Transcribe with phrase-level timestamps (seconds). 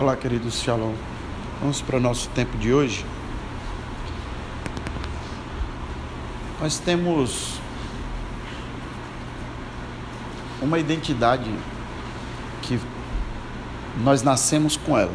[0.00, 0.94] Olá, queridos Shalom.
[1.60, 3.04] Vamos para o nosso tempo de hoje.
[6.58, 7.60] Nós temos
[10.62, 11.54] uma identidade
[12.62, 12.80] que
[14.02, 15.12] nós nascemos com ela.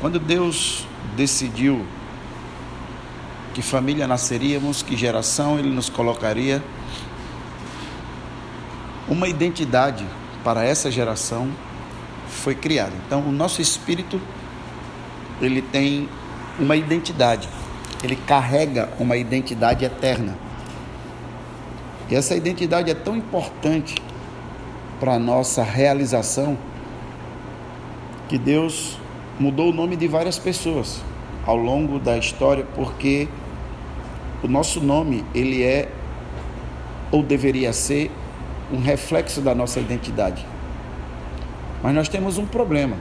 [0.00, 1.84] Quando Deus decidiu
[3.52, 6.62] que família nasceríamos, que geração Ele nos colocaria,
[9.08, 10.06] uma identidade
[10.44, 11.50] para essa geração
[12.34, 12.92] foi criada.
[13.06, 14.20] Então, o nosso espírito
[15.40, 16.08] ele tem
[16.58, 17.48] uma identidade,
[18.02, 20.36] ele carrega uma identidade eterna.
[22.08, 23.96] E essa identidade é tão importante
[25.00, 26.56] para a nossa realização
[28.28, 28.98] que Deus
[29.38, 31.00] mudou o nome de várias pessoas
[31.46, 33.28] ao longo da história, porque
[34.42, 35.90] o nosso nome ele é
[37.10, 38.10] ou deveria ser
[38.72, 40.44] um reflexo da nossa identidade.
[41.84, 42.96] Mas nós temos um problema.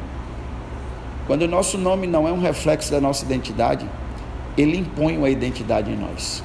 [1.25, 3.89] Quando o nosso nome não é um reflexo da nossa identidade,
[4.57, 6.43] ele impõe uma identidade em nós.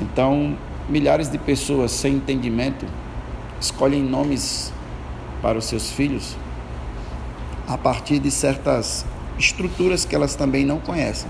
[0.00, 0.56] Então,
[0.88, 2.86] milhares de pessoas sem entendimento
[3.60, 4.72] escolhem nomes
[5.42, 6.36] para os seus filhos
[7.66, 9.04] a partir de certas
[9.36, 11.28] estruturas que elas também não conhecem.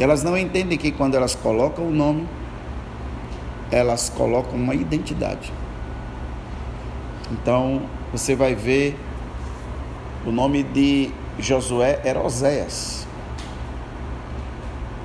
[0.00, 2.26] Elas não entendem que quando elas colocam o nome,
[3.70, 5.52] elas colocam uma identidade.
[7.30, 8.98] Então, você vai ver
[10.26, 13.06] o nome de Josué era Oséias.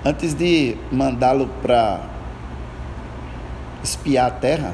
[0.05, 2.01] Antes de mandá-lo para
[3.83, 4.73] espiar a terra,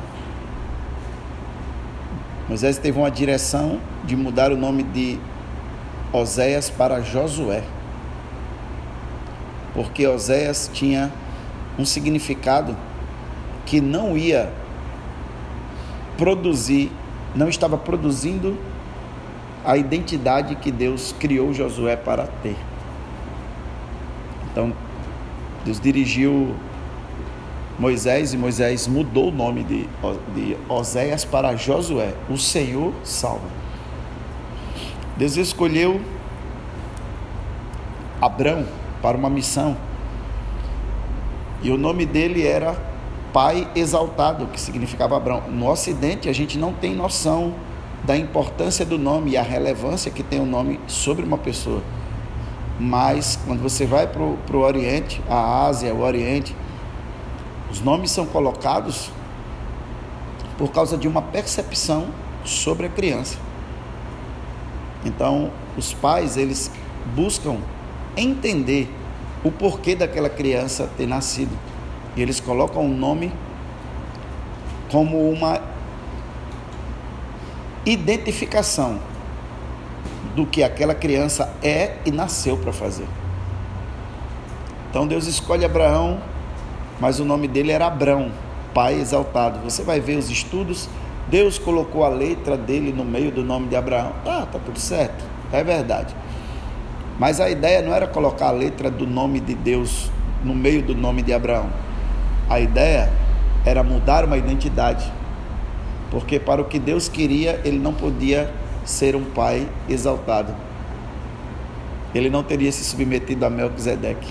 [2.47, 5.20] Moisés teve uma direção de mudar o nome de
[6.11, 7.64] Oséias para Josué.
[9.73, 11.11] Porque Oséias tinha
[11.77, 12.75] um significado
[13.66, 14.52] que não ia
[16.17, 16.92] produzir,
[17.35, 18.58] não estava produzindo
[19.66, 22.55] a identidade que Deus criou Josué para ter.
[24.52, 24.73] Então,
[25.64, 26.55] Deus dirigiu
[27.77, 29.87] Moisés e Moisés mudou o nome de,
[30.33, 33.48] de Oséias para Josué, o Senhor salva.
[35.15, 36.02] Deus escolheu
[38.21, 38.65] Abrão
[39.02, 39.77] para uma missão
[41.61, 42.89] e o nome dele era
[43.34, 45.44] Pai Exaltado, que significava Abraão.
[45.50, 47.54] No Ocidente, a gente não tem noção
[48.04, 51.82] da importância do nome e a relevância que tem o nome sobre uma pessoa.
[52.80, 56.56] Mas, quando você vai para o Oriente, a Ásia, o Oriente,
[57.70, 59.12] os nomes são colocados
[60.58, 62.08] por causa de uma percepção
[62.44, 63.38] sobre a criança.
[65.06, 66.72] Então, os pais, eles
[67.16, 67.58] buscam
[68.17, 68.90] entender
[69.44, 71.56] o porquê daquela criança ter nascido.
[72.19, 73.31] E eles colocam o nome
[74.91, 75.61] como uma
[77.85, 78.99] identificação
[80.35, 83.05] do que aquela criança é e nasceu para fazer.
[84.89, 86.19] Então Deus escolhe Abraão,
[86.99, 88.33] mas o nome dele era Abrão,
[88.73, 89.59] pai exaltado.
[89.59, 90.89] Você vai ver os estudos,
[91.30, 94.11] Deus colocou a letra dele no meio do nome de Abraão.
[94.25, 96.13] Ah, tá tudo certo, é verdade.
[97.17, 100.11] Mas a ideia não era colocar a letra do nome de Deus
[100.43, 101.69] no meio do nome de Abraão.
[102.49, 103.11] A ideia
[103.65, 105.11] era mudar uma identidade.
[106.10, 108.52] Porque para o que Deus queria, ele não podia
[108.83, 110.54] ser um pai exaltado.
[112.14, 114.27] Ele não teria se submetido a Melquisedeque.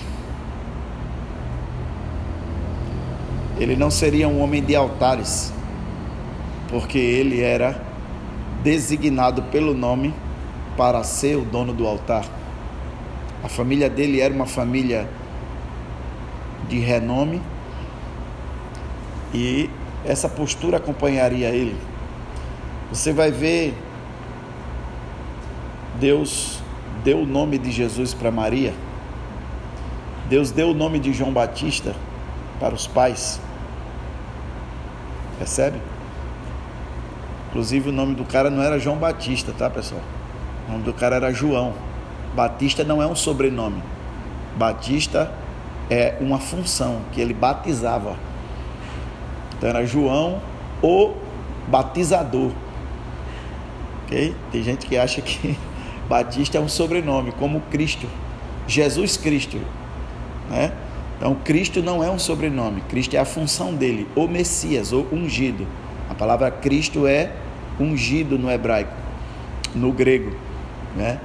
[3.57, 5.53] Ele não seria um homem de altares,
[6.69, 7.81] porque ele era
[8.63, 10.13] designado pelo nome
[10.77, 12.25] para ser o dono do altar.
[13.43, 15.09] A família dele era uma família
[16.67, 17.41] de renome
[19.33, 19.69] e
[20.05, 21.75] essa postura acompanharia ele.
[22.91, 23.75] Você vai ver
[25.99, 26.59] Deus
[27.03, 28.73] deu o nome de Jesus para Maria.
[30.29, 31.93] Deus deu o nome de João Batista
[32.59, 33.41] para os pais.
[35.37, 35.79] Percebe?
[37.49, 40.01] Inclusive o nome do cara não era João Batista, tá, pessoal?
[40.67, 41.73] O nome do cara era João.
[42.35, 43.81] Batista não é um sobrenome.
[44.55, 45.31] Batista
[45.89, 48.15] é uma função que ele batizava.
[49.59, 50.41] Então era João
[50.81, 51.13] o
[51.67, 52.51] batizador.
[54.05, 54.33] Ok?
[54.51, 55.55] Tem gente que acha que
[56.09, 58.07] Batista é um sobrenome, como Cristo.
[58.65, 59.59] Jesus Cristo.
[60.49, 60.71] Né?
[61.17, 65.67] Então Cristo não é um sobrenome, Cristo é a função dele, o Messias, o ungido.
[66.09, 67.33] A palavra Cristo é
[67.77, 68.93] ungido no hebraico,
[69.75, 70.35] no grego.
[70.95, 71.19] Né?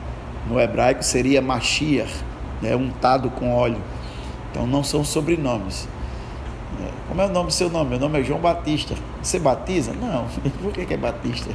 [0.49, 2.13] No hebraico seria Mashiach,
[2.61, 2.75] né?
[2.75, 3.81] untado com óleo.
[4.51, 5.89] Então não são sobrenomes.
[7.09, 7.91] Como é o nome do seu nome?
[7.91, 8.95] Meu nome é João Batista.
[9.23, 9.93] Você batiza?
[9.93, 10.27] Não.
[10.63, 11.51] Por que, que é Batista?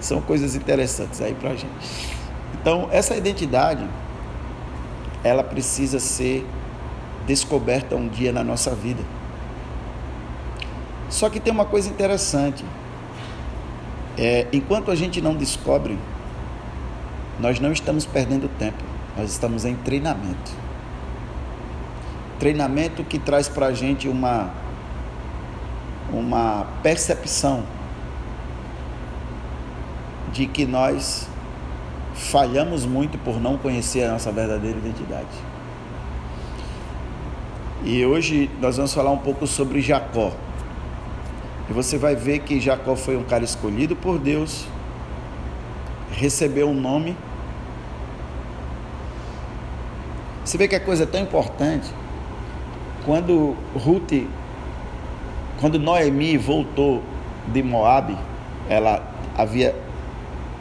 [0.00, 1.66] São coisas interessantes aí para gente.
[2.60, 3.84] Então, essa identidade,
[5.24, 6.46] ela precisa ser
[7.26, 9.02] descoberta um dia na nossa vida.
[11.08, 12.64] Só que tem uma coisa interessante.
[14.16, 15.98] É, enquanto a gente não descobre,
[17.38, 18.82] nós não estamos perdendo tempo,
[19.16, 20.52] nós estamos em treinamento.
[22.42, 24.50] Treinamento que traz para a gente uma,
[26.12, 27.62] uma percepção
[30.32, 31.28] de que nós
[32.14, 35.28] falhamos muito por não conhecer a nossa verdadeira identidade.
[37.84, 40.32] E hoje nós vamos falar um pouco sobre Jacó.
[41.70, 44.66] E você vai ver que Jacó foi um cara escolhido por Deus,
[46.10, 47.16] recebeu um nome.
[50.44, 52.02] Você vê que a coisa é tão importante.
[53.04, 54.28] Quando Ruth,
[55.60, 57.02] quando Noemi voltou
[57.48, 58.16] de Moabe,
[58.68, 59.02] ela
[59.36, 59.74] havia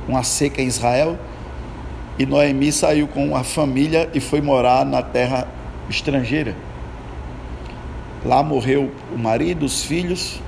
[0.08, 1.18] uma seca em Israel,
[2.18, 5.48] e Noemi saiu com a família e foi morar na terra
[5.90, 6.56] estrangeira.
[8.26, 10.40] Lá morreu o marido, os filhos,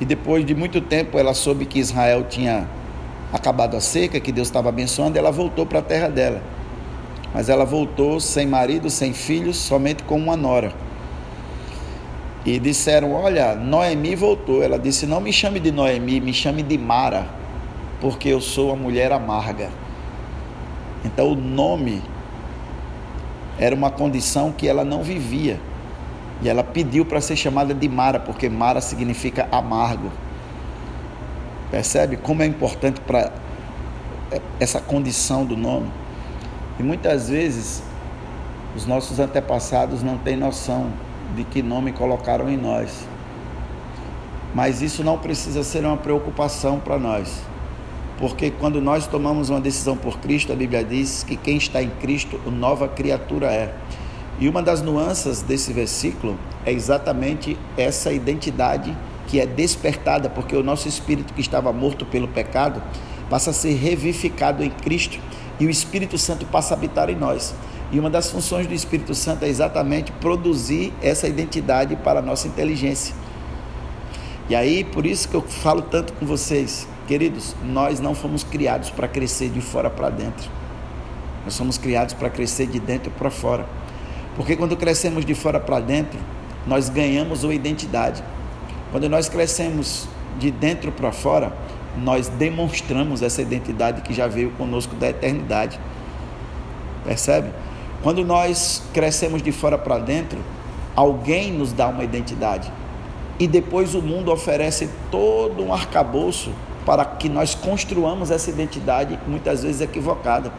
[0.00, 2.66] e depois de muito tempo ela soube que Israel tinha
[3.32, 6.42] acabado a seca, que Deus estava abençoando, e ela voltou para a terra dela.
[7.34, 10.72] Mas ela voltou sem marido, sem filhos, somente com uma nora.
[12.44, 14.62] E disseram: Olha, Noemi voltou.
[14.62, 17.26] Ela disse: Não me chame de Noemi, me chame de Mara,
[18.00, 19.70] porque eu sou uma mulher amarga.
[21.04, 22.02] Então o nome
[23.58, 25.60] era uma condição que ela não vivia.
[26.40, 30.10] E ela pediu para ser chamada de Mara, porque Mara significa amargo.
[31.70, 33.30] Percebe como é importante para
[34.58, 35.88] essa condição do nome?
[36.78, 37.82] E muitas vezes
[38.74, 40.90] os nossos antepassados não têm noção
[41.34, 43.06] de que nome colocaram em nós.
[44.54, 47.42] Mas isso não precisa ser uma preocupação para nós.
[48.18, 51.90] Porque quando nós tomamos uma decisão por Cristo, a Bíblia diz que quem está em
[51.90, 53.74] Cristo, nova criatura é.
[54.38, 58.96] E uma das nuances desse versículo é exatamente essa identidade
[59.26, 62.82] que é despertada, porque o nosso espírito que estava morto pelo pecado
[63.30, 65.18] passa a ser revivificado em Cristo
[65.58, 67.54] e o Espírito Santo passa a habitar em nós.
[67.92, 72.48] E uma das funções do Espírito Santo é exatamente produzir essa identidade para a nossa
[72.48, 73.14] inteligência.
[74.48, 78.88] E aí, por isso que eu falo tanto com vocês, queridos, nós não fomos criados
[78.88, 80.50] para crescer de fora para dentro.
[81.44, 83.66] Nós somos criados para crescer de dentro para fora.
[84.36, 86.18] Porque quando crescemos de fora para dentro,
[86.66, 88.24] nós ganhamos uma identidade.
[88.90, 90.08] Quando nós crescemos
[90.38, 91.52] de dentro para fora,
[92.02, 95.78] nós demonstramos essa identidade que já veio conosco da eternidade.
[97.04, 97.50] Percebe?
[98.02, 100.38] Quando nós crescemos de fora para dentro,
[100.96, 102.72] alguém nos dá uma identidade.
[103.38, 106.52] E depois o mundo oferece todo um arcabouço
[106.84, 110.52] para que nós construamos essa identidade, muitas vezes equivocada.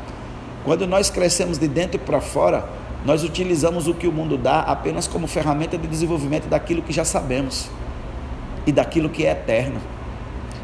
[0.64, 2.66] Quando nós crescemos de dentro para fora,
[3.06, 7.04] nós utilizamos o que o mundo dá apenas como ferramenta de desenvolvimento daquilo que já
[7.04, 7.70] sabemos
[8.66, 9.82] e daquilo que é eterno.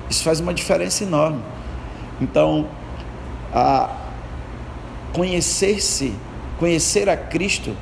[0.10, 1.42] Isso faz uma diferença enorme.
[2.22, 2.68] Então,
[5.12, 6.16] conhecer-se,
[6.60, 7.76] conhecer a Cristo,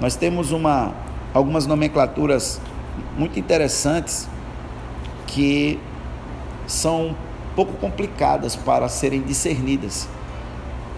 [0.00, 0.92] nós temos uma,
[1.32, 2.60] algumas nomenclaturas
[3.16, 4.28] muito interessantes
[5.26, 5.80] que
[6.66, 7.16] são
[7.56, 10.06] pouco complicadas para serem discernidas.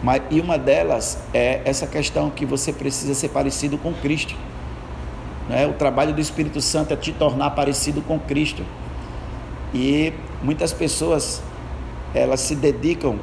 [0.03, 4.35] Mas, e uma delas é essa questão que você precisa ser parecido com Cristo.
[5.49, 5.67] Né?
[5.67, 8.63] O trabalho do Espírito Santo é te tornar parecido com Cristo.
[9.73, 11.43] E muitas pessoas
[12.15, 13.19] elas se dedicam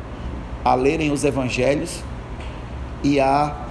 [0.63, 2.02] a lerem os evangelhos
[3.04, 3.62] e a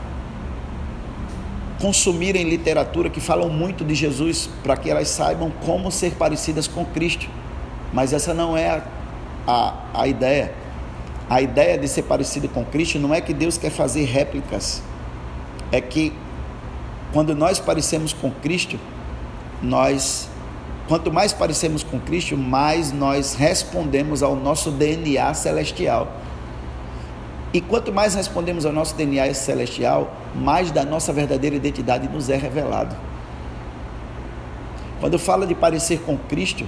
[1.83, 6.85] consumirem literatura que falam muito de Jesus para que elas saibam como ser parecidas com
[6.85, 7.29] Cristo.
[7.93, 8.83] Mas essa não é a,
[9.45, 10.55] a, a ideia.
[11.29, 14.81] A ideia de ser parecido com Cristo não é que Deus quer fazer réplicas,
[15.73, 16.13] é que
[17.13, 18.79] quando nós parecemos com Cristo,
[19.61, 20.29] nós
[20.87, 26.22] quanto mais parecemos com Cristo, mais nós respondemos ao nosso DNA celestial.
[27.53, 32.37] E quanto mais respondemos ao nosso DNA celestial, mais da nossa verdadeira identidade nos é
[32.37, 32.97] revelado.
[35.01, 36.67] Quando fala de parecer com Cristo,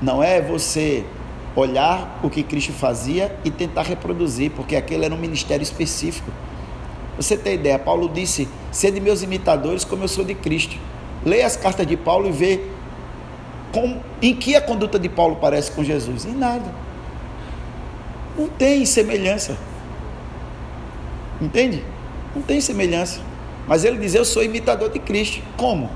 [0.00, 1.04] não é você
[1.56, 6.30] olhar o que Cristo fazia e tentar reproduzir, porque aquele era um ministério específico.
[7.16, 10.76] Você tem ideia, Paulo disse: sede meus imitadores como eu sou de Cristo.
[11.24, 12.60] Leia as cartas de Paulo e vê
[14.22, 16.24] em que a conduta de Paulo parece com Jesus.
[16.24, 16.85] Em nada.
[18.36, 19.56] Não tem semelhança.
[21.40, 21.82] Entende?
[22.34, 23.20] Não tem semelhança.
[23.66, 25.42] Mas ele diz: Eu sou imitador de Cristo.
[25.56, 25.90] Como?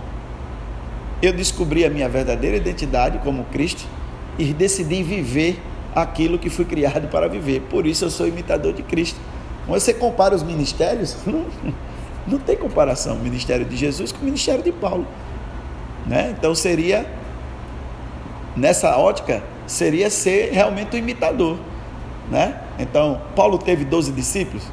[1.23, 3.87] Eu descobri a minha verdadeira identidade como Cristo
[4.38, 5.61] e decidi viver
[5.94, 7.61] aquilo que fui criado para viver.
[7.68, 9.18] Por isso eu sou imitador de Cristo.
[9.66, 11.16] Quando você compara os ministérios,
[12.26, 15.06] não, tem comparação o ministério de Jesus com o ministério de Paulo.
[16.06, 16.35] Né?
[16.37, 17.06] Então seria,
[18.56, 21.59] nessa ótica, seria ser realmente um imitador.
[22.28, 22.60] Né?
[22.78, 24.64] Então, Paulo teve 12 discípulos.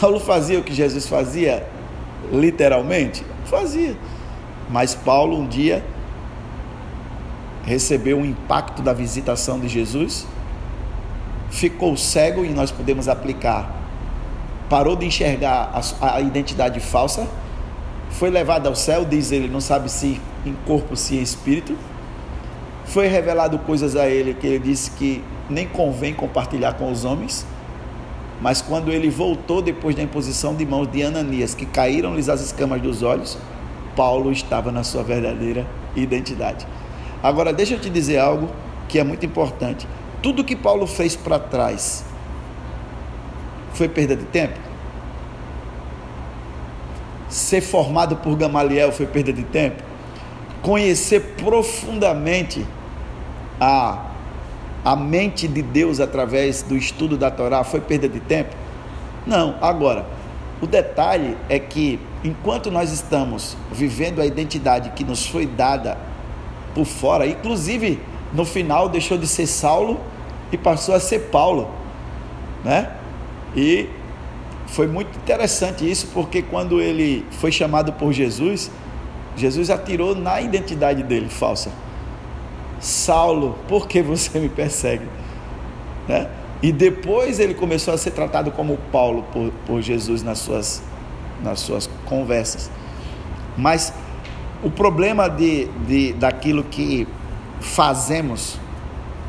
[0.00, 1.66] Paulo fazia o que Jesus fazia,
[2.32, 3.24] literalmente?
[3.44, 3.96] Fazia.
[4.70, 5.84] Mas Paulo um dia
[7.64, 10.26] recebeu o impacto da visitação de Jesus,
[11.50, 13.70] ficou cego e nós podemos aplicar.
[14.68, 17.26] Parou de enxergar a, a identidade falsa,
[18.10, 21.76] foi levado ao céu, diz ele, não sabe se em corpo, se em espírito.
[22.84, 27.46] Foi revelado coisas a ele que ele disse que nem convém compartilhar com os homens.
[28.40, 32.80] Mas quando ele voltou depois da imposição de mãos de Ananias, que caíram-lhes as escamas
[32.80, 33.38] dos olhos,
[33.94, 36.66] Paulo estava na sua verdadeira identidade.
[37.22, 38.50] Agora, deixa eu te dizer algo
[38.88, 39.86] que é muito importante.
[40.20, 42.04] Tudo que Paulo fez para trás
[43.74, 44.58] foi perda de tempo?
[47.28, 49.82] Ser formado por Gamaliel foi perda de tempo?
[50.60, 52.66] Conhecer profundamente
[53.60, 54.11] a,
[54.84, 58.54] a mente de Deus através do estudo da Torá foi perda de tempo?
[59.26, 59.56] Não.
[59.60, 60.06] Agora,
[60.60, 65.98] o detalhe é que enquanto nós estamos vivendo a identidade que nos foi dada
[66.74, 67.26] por fora.
[67.26, 68.00] Inclusive,
[68.32, 70.00] no final deixou de ser Saulo
[70.50, 71.70] e passou a ser Paulo,
[72.64, 72.90] né?
[73.54, 73.88] E
[74.66, 78.70] foi muito interessante isso, porque quando ele foi chamado por Jesus,
[79.36, 81.70] Jesus atirou na identidade dele falsa.
[82.82, 85.06] Saulo, por que você me persegue?
[86.08, 86.28] Né?
[86.60, 90.82] E depois ele começou a ser tratado como Paulo por, por Jesus nas suas,
[91.40, 92.68] nas suas conversas.
[93.56, 93.94] Mas
[94.64, 97.06] o problema de, de, daquilo que
[97.60, 98.58] fazemos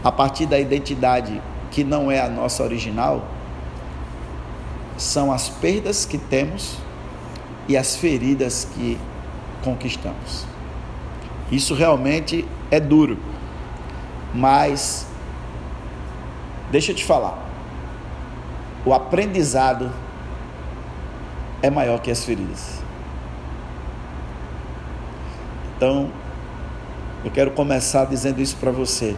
[0.04, 3.28] a partir da identidade que não é a nossa original
[4.98, 6.78] são as perdas que temos
[7.68, 8.98] e as feridas que
[9.64, 10.46] conquistamos.
[11.52, 13.18] Isso realmente é duro,
[14.34, 15.06] mas
[16.72, 17.38] deixa eu te falar.
[18.86, 19.92] O aprendizado
[21.62, 22.82] é maior que as feridas.
[25.78, 26.10] Então,
[27.24, 29.16] eu quero começar dizendo isso para você.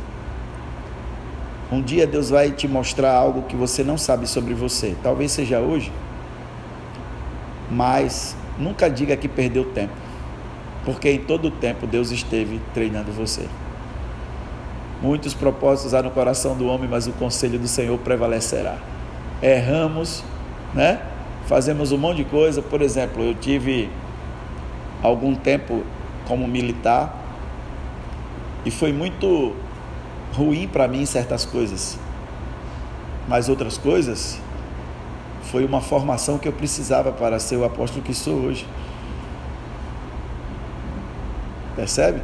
[1.71, 4.95] Um dia Deus vai te mostrar algo que você não sabe sobre você.
[5.01, 5.91] Talvez seja hoje,
[7.71, 9.93] mas nunca diga que perdeu tempo,
[10.83, 13.47] porque em todo o tempo Deus esteve treinando você.
[15.05, 18.79] Muitos propósitos há no coração do homem, mas o conselho do Senhor prevalecerá.
[19.39, 20.23] Erramos,
[20.73, 20.99] né?
[21.45, 22.59] Fazemos um monte de coisa.
[22.59, 23.87] Por exemplo, eu tive
[25.03, 25.83] algum tempo
[26.27, 27.15] como militar
[28.65, 29.55] e foi muito
[30.33, 31.99] ruim para mim certas coisas.
[33.27, 34.39] Mas outras coisas
[35.43, 38.65] foi uma formação que eu precisava para ser o apóstolo que sou hoje.
[41.75, 42.23] Percebe?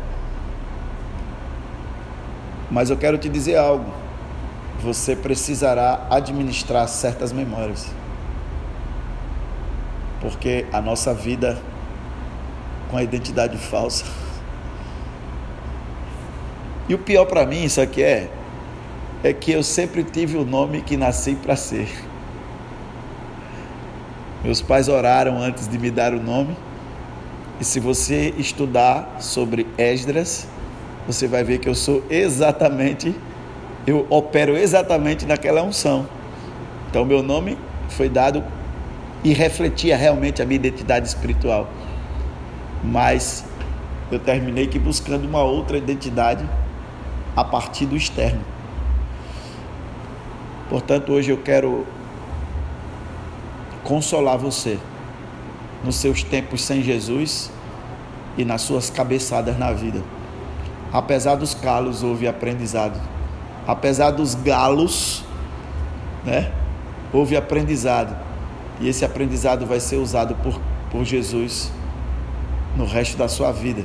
[2.72, 3.92] Mas eu quero te dizer algo.
[4.82, 7.88] Você precisará administrar certas memórias.
[10.22, 11.62] Porque a nossa vida
[12.90, 14.06] com a identidade falsa.
[16.88, 18.30] E o pior para mim, isso aqui é,
[19.24, 21.88] é que eu sempre tive o nome que nasci para ser.
[24.44, 26.56] Meus pais oraram antes de me dar o nome.
[27.60, 30.48] E se você estudar sobre Esdras,
[31.06, 33.16] você vai ver que eu sou exatamente,
[33.86, 36.08] eu opero exatamente naquela unção.
[36.90, 37.58] Então, meu nome
[37.90, 38.44] foi dado
[39.24, 41.68] e refletia realmente a minha identidade espiritual
[42.84, 43.46] mas
[44.12, 46.48] eu terminei que buscando uma outra identidade
[47.36, 48.42] a partir do externo.
[50.70, 51.86] Portanto, hoje eu quero
[53.84, 54.80] consolar você
[55.84, 57.52] nos seus tempos sem Jesus
[58.38, 60.02] e nas suas cabeçadas na vida.
[60.92, 63.00] Apesar dos calos, houve aprendizado.
[63.66, 65.24] Apesar dos galos,
[66.26, 66.52] né?
[67.14, 68.16] Houve aprendizado.
[68.80, 70.60] E esse aprendizado vai ser usado por,
[70.92, 71.72] por Jesus
[72.76, 73.84] no resto da sua vida.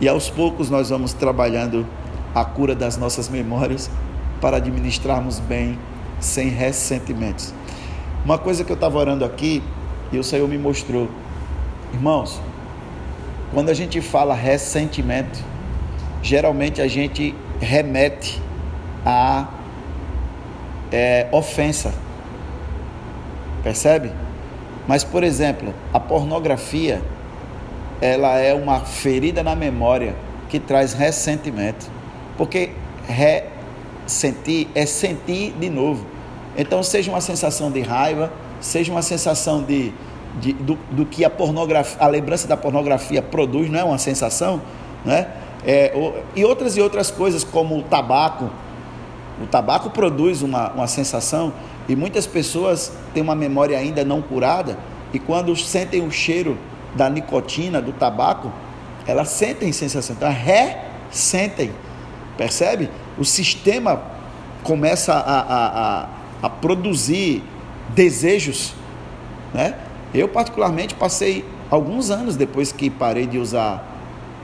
[0.00, 1.86] E aos poucos nós vamos trabalhando
[2.34, 3.90] a cura das nossas memórias
[4.40, 5.78] para administrarmos bem,
[6.20, 7.52] sem ressentimentos.
[8.24, 9.62] Uma coisa que eu estava orando aqui
[10.12, 11.08] e o Senhor me mostrou,
[11.92, 12.40] irmãos,
[13.52, 15.38] quando a gente fala ressentimento,
[16.22, 18.40] geralmente a gente remete
[19.04, 19.48] a
[20.92, 21.92] é, ofensa,
[23.62, 24.10] percebe?
[24.86, 27.02] Mas, por exemplo, a pornografia
[28.00, 30.14] ela é uma ferida na memória
[30.48, 31.90] que traz ressentimento.
[32.36, 32.70] Porque
[33.06, 33.44] re,
[34.06, 36.06] sentir é sentir de novo.
[36.56, 39.92] Então, seja uma sensação de raiva, seja uma sensação de,
[40.40, 44.60] de do, do, que a pornografia, a lembrança da pornografia produz, não é uma sensação,
[45.04, 45.28] né?
[45.64, 45.92] É,
[46.34, 48.50] e outras e outras coisas, como o tabaco.
[49.42, 51.52] O tabaco produz uma, uma sensação
[51.88, 54.76] e muitas pessoas têm uma memória ainda não curada
[55.12, 56.58] e quando sentem o cheiro
[56.94, 58.52] da nicotina, do tabaco,
[59.06, 61.72] elas sentem sensação, então ressentem,
[62.36, 62.90] percebe?
[63.16, 64.02] O sistema
[64.62, 66.08] começa a, a, a,
[66.42, 67.42] a produzir
[67.94, 68.74] desejos,
[69.54, 69.74] né?
[70.12, 73.84] Eu particularmente passei alguns anos depois que parei de usar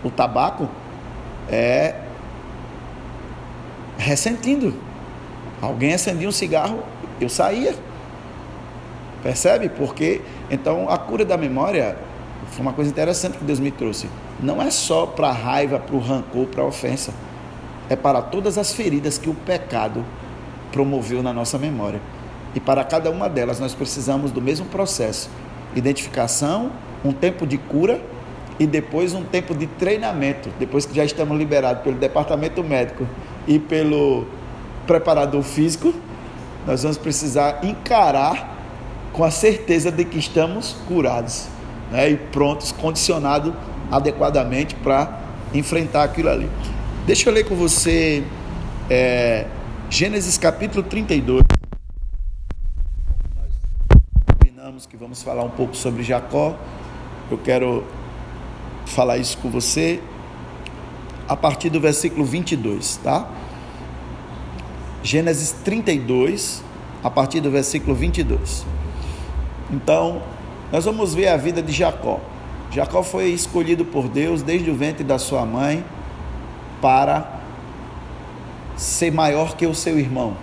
[0.03, 0.69] o tabaco,
[1.49, 1.95] é
[3.99, 4.75] ressentindo.
[5.61, 6.83] Alguém acendia um cigarro,
[7.21, 7.75] eu saía.
[9.23, 9.69] Percebe?
[9.69, 10.21] Porque
[10.51, 11.97] então a cura da memória
[12.51, 14.09] foi uma coisa interessante que Deus me trouxe.
[14.41, 17.13] Não é só para a raiva, para o rancor, para a ofensa.
[17.89, 20.05] É para todas as feridas que o pecado
[20.73, 22.01] promoveu na nossa memória.
[22.55, 25.31] E para cada uma delas nós precisamos do mesmo processo:
[25.75, 26.71] identificação,
[27.05, 28.01] um tempo de cura
[28.59, 30.49] e depois um tempo de treinamento.
[30.59, 33.07] Depois que já estamos liberados pelo departamento médico
[33.47, 34.27] e pelo
[34.87, 35.93] preparador físico,
[36.67, 38.55] nós vamos precisar encarar
[39.13, 41.47] com a certeza de que estamos curados
[41.91, 43.53] né, e prontos, condicionados
[43.91, 45.21] adequadamente para
[45.53, 46.51] enfrentar aquilo ali.
[47.07, 48.25] Deixa eu ler com você
[48.89, 49.47] é,
[49.91, 51.43] Gênesis capítulo 32.
[53.37, 53.53] Nós
[54.33, 56.57] combinamos que vamos falar um pouco sobre Jacó.
[57.31, 57.85] Eu quero
[58.87, 60.01] falar isso com você
[61.29, 63.29] a partir do versículo 22, tá?
[65.03, 66.63] Gênesis 32,
[67.03, 68.65] a partir do versículo 22.
[69.71, 70.23] Então,
[70.71, 72.21] nós vamos ver a vida de Jacó.
[72.71, 75.85] Jacó foi escolhido por Deus desde o ventre da sua mãe
[76.81, 77.41] para
[78.77, 80.37] ser maior que o seu irmão.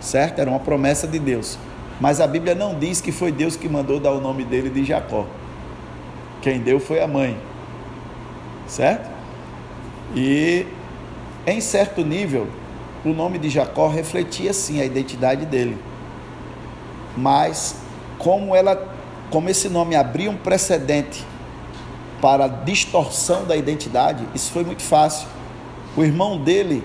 [0.00, 0.38] Certo?
[0.38, 1.58] Era uma promessa de Deus.
[2.00, 4.84] Mas a Bíblia não diz que foi Deus que mandou dar o nome dele de
[4.84, 5.26] Jacó.
[6.44, 7.38] Quem deu foi a mãe.
[8.66, 9.08] Certo?
[10.14, 10.66] E
[11.46, 12.46] em certo nível,
[13.02, 15.78] o nome de Jacó refletia sim a identidade dele.
[17.16, 17.76] Mas
[18.18, 18.92] como ela
[19.30, 21.24] como esse nome abria um precedente
[22.20, 25.26] para a distorção da identidade, isso foi muito fácil.
[25.96, 26.84] O irmão dele,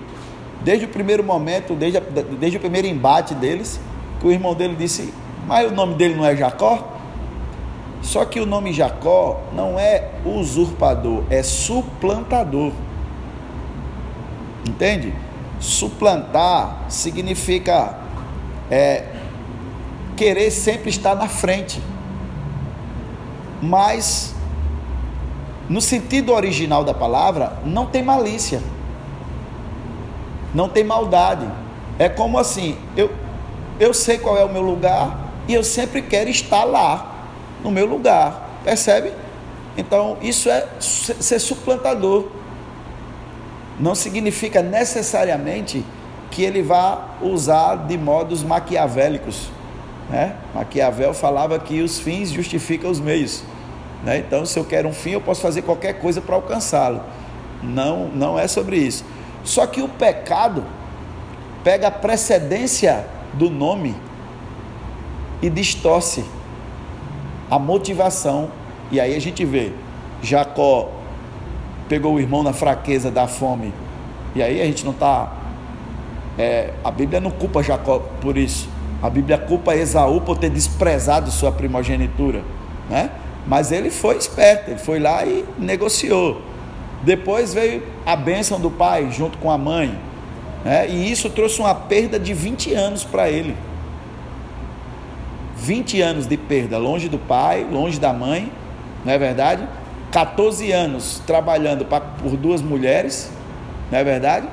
[0.62, 3.78] desde o primeiro momento, desde, desde o primeiro embate deles,
[4.20, 5.12] que o irmão dele disse:
[5.46, 6.99] Mas o nome dele não é Jacó?
[8.02, 12.72] Só que o nome Jacó não é usurpador, é suplantador.
[14.66, 15.14] Entende?
[15.58, 17.98] Suplantar significa
[18.70, 19.04] é,
[20.16, 21.82] querer sempre estar na frente.
[23.60, 24.34] Mas,
[25.68, 28.62] no sentido original da palavra, não tem malícia,
[30.54, 31.46] não tem maldade.
[31.98, 33.10] É como assim: eu,
[33.78, 37.09] eu sei qual é o meu lugar e eu sempre quero estar lá
[37.62, 38.50] no meu lugar.
[38.64, 39.12] Percebe?
[39.76, 42.26] Então, isso é ser suplantador.
[43.78, 45.84] Não significa necessariamente
[46.30, 49.48] que ele vá usar de modos maquiavélicos.
[50.08, 50.36] Né?
[50.54, 53.42] Maquiavel falava que os fins justificam os meios.
[54.04, 54.18] Né?
[54.18, 57.00] Então, se eu quero um fim, eu posso fazer qualquer coisa para alcançá-lo.
[57.62, 59.04] Não, não é sobre isso.
[59.44, 60.64] Só que o pecado
[61.64, 63.94] pega a precedência do nome
[65.42, 66.24] e distorce
[67.50, 68.50] a motivação.
[68.90, 69.72] E aí a gente vê
[70.22, 71.00] Jacó
[71.90, 73.74] pegou o irmão na fraqueza da fome.
[74.32, 75.32] E aí a gente não está.
[76.38, 78.68] É, a Bíblia não culpa Jacó por isso.
[79.02, 82.42] A Bíblia culpa Esaú por ter desprezado sua primogenitura.
[82.88, 83.10] Né?
[83.44, 86.40] Mas ele foi esperto, ele foi lá e negociou.
[87.02, 89.98] Depois veio a bênção do pai junto com a mãe.
[90.64, 90.88] Né?
[90.88, 93.56] E isso trouxe uma perda de 20 anos para ele.
[95.60, 98.50] 20 anos de perda, longe do pai, longe da mãe,
[99.04, 99.68] não é verdade?
[100.10, 103.30] 14 anos trabalhando pra, por duas mulheres,
[103.92, 104.48] não é verdade?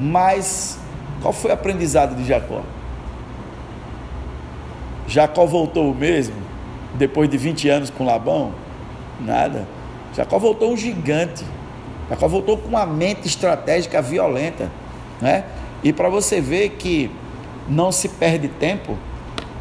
[0.00, 0.78] Mas
[1.22, 2.62] qual foi o aprendizado de Jacó?
[5.06, 6.36] Jacó voltou o mesmo
[6.94, 8.52] depois de 20 anos com Labão?
[9.20, 9.66] Nada.
[10.14, 11.44] Jacó voltou um gigante.
[12.10, 14.70] Jacó voltou com uma mente estratégica violenta,
[15.20, 15.44] né?
[15.84, 17.10] E para você ver que
[17.68, 18.98] não se perde tempo,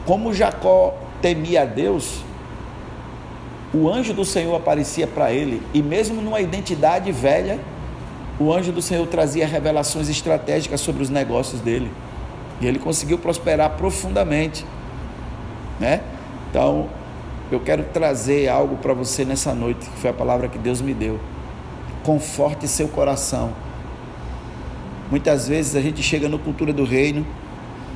[0.07, 2.23] como Jacó temia a Deus,
[3.73, 7.59] o anjo do Senhor aparecia para ele, e mesmo numa identidade velha,
[8.39, 11.91] o anjo do Senhor trazia revelações estratégicas sobre os negócios dele.
[12.61, 14.65] E ele conseguiu prosperar profundamente,
[15.77, 16.01] né?
[16.49, 16.87] Então,
[17.51, 20.93] eu quero trazer algo para você nessa noite, que foi a palavra que Deus me
[20.93, 21.19] deu.
[22.03, 23.51] Conforte seu coração.
[25.11, 27.27] Muitas vezes a gente chega no cultura do reino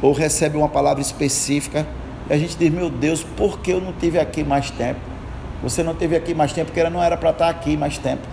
[0.02, 1.88] ou recebe uma palavra específica
[2.30, 5.00] e a gente diz: Meu Deus, por que eu não tive aqui mais tempo?
[5.64, 8.28] Você não teve aqui mais tempo porque não era para estar aqui mais tempo.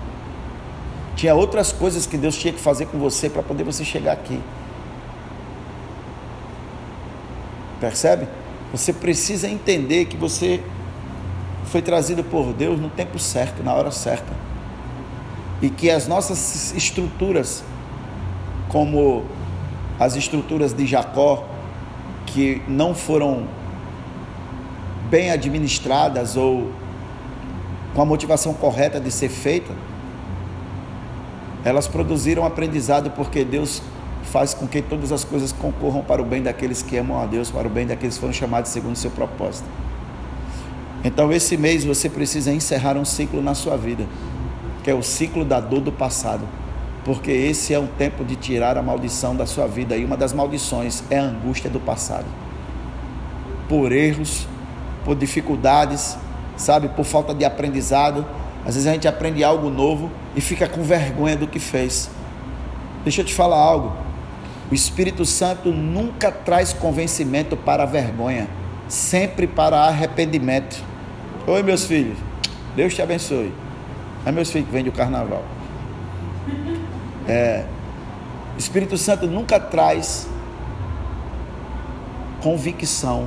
[1.14, 4.40] Tinha outras coisas que Deus tinha que fazer com você para poder você chegar aqui.
[7.81, 8.27] Percebe?
[8.72, 10.62] Você precisa entender que você
[11.64, 14.33] foi trazido por Deus no tempo certo, na hora certa.
[15.61, 17.62] E que as nossas estruturas,
[18.68, 19.24] como
[19.98, 21.44] as estruturas de Jacó,
[22.27, 23.48] que não foram
[25.11, 26.71] bem administradas ou
[27.94, 29.73] com a motivação correta de ser feita,
[31.64, 33.83] elas produziram aprendizado porque Deus
[34.25, 37.51] faz com que todas as coisas concorram para o bem daqueles que amam a Deus,
[37.51, 39.68] para o bem daqueles que foram chamados segundo o seu propósito.
[41.03, 44.05] Então, esse mês você precisa encerrar um ciclo na sua vida,
[44.83, 46.44] que é o ciclo da dor do passado,
[47.05, 50.33] porque esse é um tempo de tirar a maldição da sua vida, e uma das
[50.33, 52.27] maldições é a angústia do passado.
[53.68, 54.47] Por erros,
[55.09, 56.18] por dificuldades,
[56.55, 58.27] sabe, por falta de aprendizado.
[58.66, 62.11] Às vezes a gente aprende algo novo e fica com vergonha do que fez.
[63.05, 63.97] Deixa eu te falar algo.
[64.71, 68.49] O Espírito Santo nunca traz convencimento para vergonha,
[68.87, 70.85] sempre para arrependimento.
[71.47, 72.18] Oi, meus filhos.
[72.77, 73.51] Deus te abençoe.
[74.27, 75.42] É meus filhos que vêm do carnaval.
[77.27, 77.64] É,
[78.55, 80.29] o Espírito Santo nunca traz
[82.42, 83.27] convicção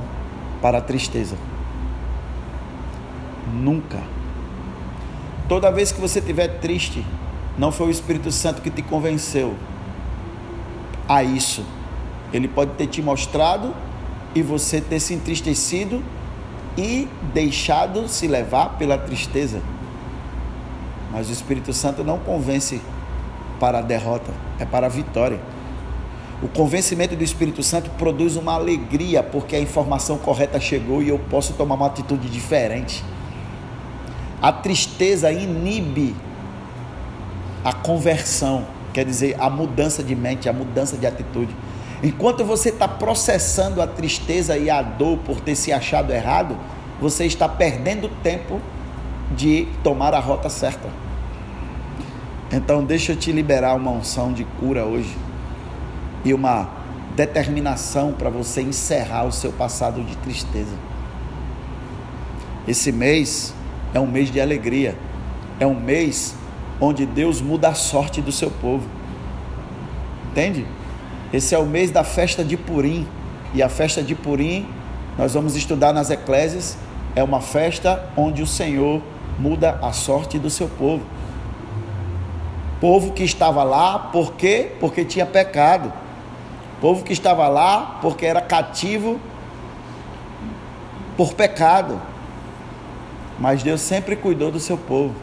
[0.60, 1.34] para a tristeza.
[3.52, 4.00] Nunca.
[5.48, 7.04] Toda vez que você estiver triste,
[7.58, 9.54] não foi o Espírito Santo que te convenceu,
[11.08, 11.64] a isso.
[12.32, 13.74] Ele pode ter te mostrado
[14.34, 16.02] e você ter se entristecido
[16.76, 19.60] e deixado se levar pela tristeza.
[21.10, 22.80] Mas o Espírito Santo não convence
[23.60, 25.38] para a derrota, é para a vitória.
[26.42, 31.18] O convencimento do Espírito Santo produz uma alegria porque a informação correta chegou e eu
[31.18, 33.04] posso tomar uma atitude diferente.
[34.42, 36.16] A tristeza inibe
[37.64, 41.54] a conversão quer dizer a mudança de mente, a mudança de atitude.
[42.02, 46.56] Enquanto você está processando a tristeza e a dor por ter se achado errado,
[47.00, 48.60] você está perdendo tempo
[49.34, 50.88] de tomar a rota certa.
[52.52, 55.16] Então, deixa eu te liberar uma unção de cura hoje
[56.24, 56.68] e uma
[57.16, 60.74] determinação para você encerrar o seu passado de tristeza.
[62.68, 63.54] Esse mês
[63.94, 64.96] é um mês de alegria,
[65.60, 66.34] é um mês
[66.80, 68.86] onde Deus muda a sorte do seu povo.
[70.30, 70.66] Entende?
[71.32, 73.06] Esse é o mês da festa de Purim.
[73.54, 74.66] E a festa de Purim,
[75.18, 76.76] nós vamos estudar nas eclésias,
[77.14, 79.02] é uma festa onde o Senhor
[79.38, 81.04] muda a sorte do seu povo.
[82.80, 84.72] Povo que estava lá, por quê?
[84.80, 85.92] Porque tinha pecado.
[86.80, 89.20] Povo que estava lá porque era cativo
[91.16, 92.00] por pecado.
[93.42, 95.16] Mas Deus sempre cuidou do seu povo.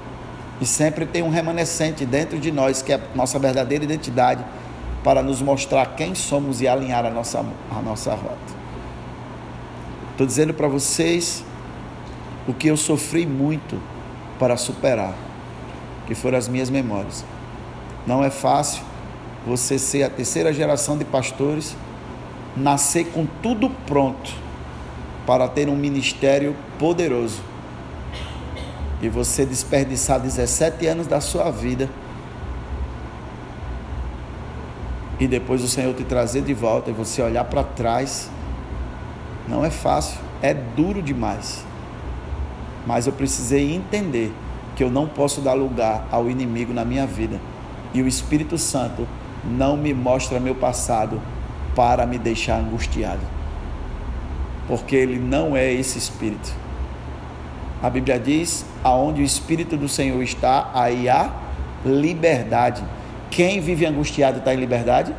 [0.59, 4.43] E sempre tem um remanescente dentro de nós, que é a nossa verdadeira identidade,
[5.01, 8.59] para nos mostrar quem somos e alinhar a nossa, a nossa rota.
[10.11, 11.45] Estou dizendo para vocês
[12.45, 13.81] o que eu sofri muito
[14.37, 15.13] para superar,
[16.05, 17.23] que foram as minhas memórias.
[18.05, 18.83] Não é fácil
[19.47, 21.73] você ser a terceira geração de pastores,
[22.57, 24.29] nascer com tudo pronto
[25.25, 27.47] para ter um ministério poderoso
[29.01, 31.89] e você desperdiçar 17 anos da sua vida
[35.19, 38.29] e depois o Senhor te trazer de volta e você olhar para trás,
[39.47, 41.65] não é fácil, é duro demais.
[42.87, 44.33] Mas eu precisei entender
[44.75, 47.39] que eu não posso dar lugar ao inimigo na minha vida.
[47.93, 49.05] E o Espírito Santo
[49.43, 51.21] não me mostra meu passado
[51.75, 53.21] para me deixar angustiado.
[54.67, 56.53] Porque ele não é esse espírito.
[57.81, 61.31] A Bíblia diz: aonde o Espírito do Senhor está, aí há
[61.85, 62.83] liberdade.
[63.29, 65.13] Quem vive angustiado está em liberdade?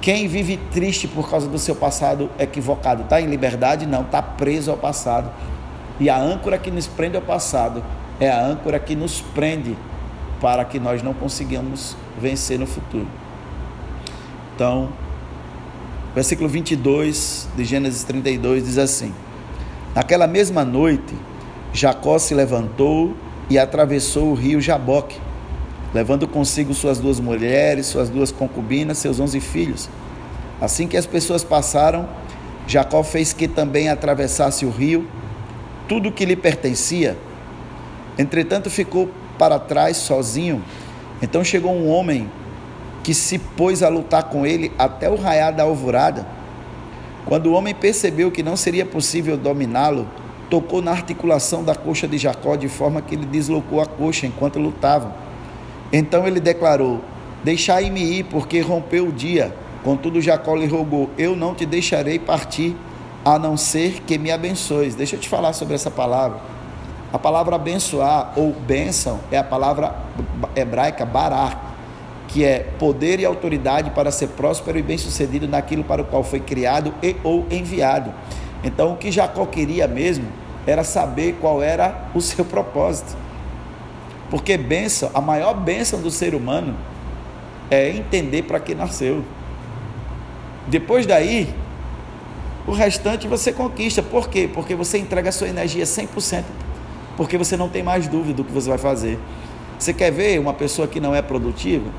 [0.00, 3.86] Quem vive triste por causa do seu passado equivocado está em liberdade?
[3.86, 5.30] Não, está preso ao passado.
[6.00, 7.84] E a âncora que nos prende ao passado
[8.18, 9.76] é a âncora que nos prende
[10.40, 13.06] para que nós não consigamos vencer no futuro.
[14.54, 14.88] Então,
[16.14, 19.12] versículo 22 de Gênesis 32 diz assim:
[19.94, 21.14] Naquela mesma noite,
[21.72, 23.14] Jacó se levantou
[23.48, 25.18] e atravessou o rio Jaboque,
[25.94, 29.88] levando consigo suas duas mulheres, suas duas concubinas, seus onze filhos.
[30.60, 32.08] Assim que as pessoas passaram,
[32.66, 35.06] Jacó fez que também atravessasse o rio,
[35.88, 37.16] tudo que lhe pertencia.
[38.18, 40.62] Entretanto, ficou para trás sozinho.
[41.22, 42.30] Então chegou um homem
[43.02, 46.26] que se pôs a lutar com ele até o raiar da alvorada.
[47.24, 50.06] Quando o homem percebeu que não seria possível dominá-lo,
[50.50, 54.58] tocou na articulação da coxa de Jacó de forma que ele deslocou a coxa enquanto
[54.58, 55.14] lutavam.
[55.92, 57.00] Então ele declarou:
[57.44, 59.54] Deixai-me ir, porque rompeu o dia.
[59.84, 62.76] Contudo, Jacó lhe rogou: Eu não te deixarei partir,
[63.24, 64.94] a não ser que me abençoes.
[64.94, 66.38] Deixa eu te falar sobre essa palavra.
[67.12, 69.96] A palavra abençoar ou bênção é a palavra
[70.54, 71.56] hebraica barak,
[72.28, 76.38] que é poder e autoridade para ser próspero e bem-sucedido naquilo para o qual foi
[76.38, 78.12] criado e ou enviado.
[78.62, 80.26] Então, o que Jacó queria mesmo
[80.66, 83.16] era saber qual era o seu propósito.
[84.30, 86.76] Porque bênção, a maior bênção do ser humano
[87.70, 89.24] é entender para que nasceu.
[90.66, 91.52] Depois daí,
[92.66, 94.02] o restante você conquista.
[94.02, 94.48] Por quê?
[94.52, 96.44] Porque você entrega a sua energia 100%,
[97.16, 99.18] porque você não tem mais dúvida do que você vai fazer.
[99.78, 101.90] Você quer ver uma pessoa que não é produtiva?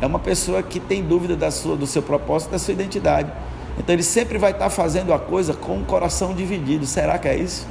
[0.00, 3.30] É uma pessoa que tem dúvida da sua, do seu propósito, da sua identidade.
[3.78, 6.86] Então ele sempre vai estar fazendo a coisa com o coração dividido.
[6.86, 7.66] Será que é isso?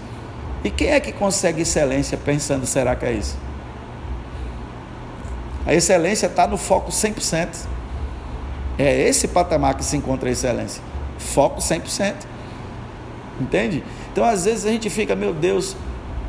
[0.63, 3.37] E quem é que consegue excelência pensando, será que é isso?
[5.65, 7.67] A excelência está no foco 100%.
[8.77, 10.81] É esse patamar que se encontra a excelência.
[11.17, 12.13] Foco 100%.
[13.39, 13.83] Entende?
[14.11, 15.75] Então, às vezes a gente fica, meu Deus,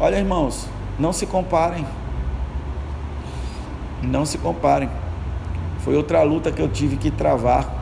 [0.00, 0.66] olha, irmãos,
[0.98, 1.86] não se comparem.
[4.02, 4.88] Não se comparem.
[5.80, 7.75] Foi outra luta que eu tive que travar.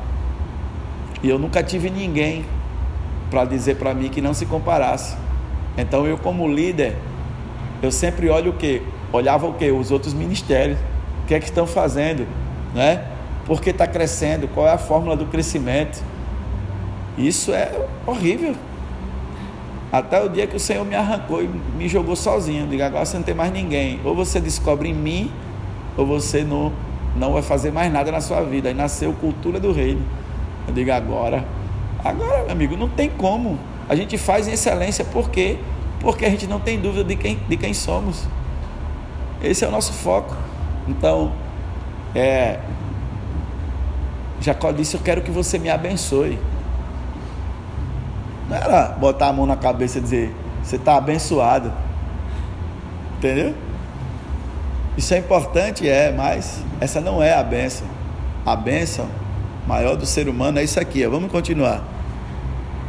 [1.24, 2.44] E eu nunca tive ninguém
[3.30, 5.16] para dizer para mim que não se comparasse.
[5.76, 6.96] Então, eu, como líder,
[7.82, 8.82] eu sempre olho o que?
[9.12, 9.70] Olhava o que?
[9.72, 10.78] Os outros ministérios
[11.24, 12.26] o que é que estão fazendo,
[12.74, 13.02] né?
[13.46, 14.46] Por que está crescendo?
[14.46, 16.02] Qual é a fórmula do crescimento?
[17.16, 17.72] Isso é
[18.06, 18.54] horrível.
[19.90, 22.66] Até o dia que o Senhor me arrancou e me jogou sozinho.
[22.66, 24.00] Diga, agora você não tem mais ninguém.
[24.04, 25.32] Ou você descobre em mim,
[25.96, 26.70] ou você não,
[27.16, 28.68] não vai fazer mais nada na sua vida.
[28.68, 30.02] Aí nasceu cultura do reino.
[30.66, 31.44] Eu digo, agora.
[32.04, 33.58] Agora, meu amigo, não tem como.
[33.88, 35.04] A gente faz em excelência.
[35.04, 35.58] Por quê?
[36.00, 38.26] Porque a gente não tem dúvida de quem, de quem somos.
[39.42, 40.36] Esse é o nosso foco.
[40.86, 41.32] Então,
[42.14, 42.58] é,
[44.40, 46.38] Jacó disse: Eu quero que você me abençoe.
[48.48, 51.72] Não era botar a mão na cabeça e dizer: Você está abençoado.
[53.18, 53.54] Entendeu?
[54.96, 57.86] Isso é importante, é, mas essa não é a benção.
[58.44, 59.08] A benção
[59.66, 61.06] maior do ser humano é isso aqui.
[61.06, 61.10] Ó.
[61.10, 61.82] Vamos continuar.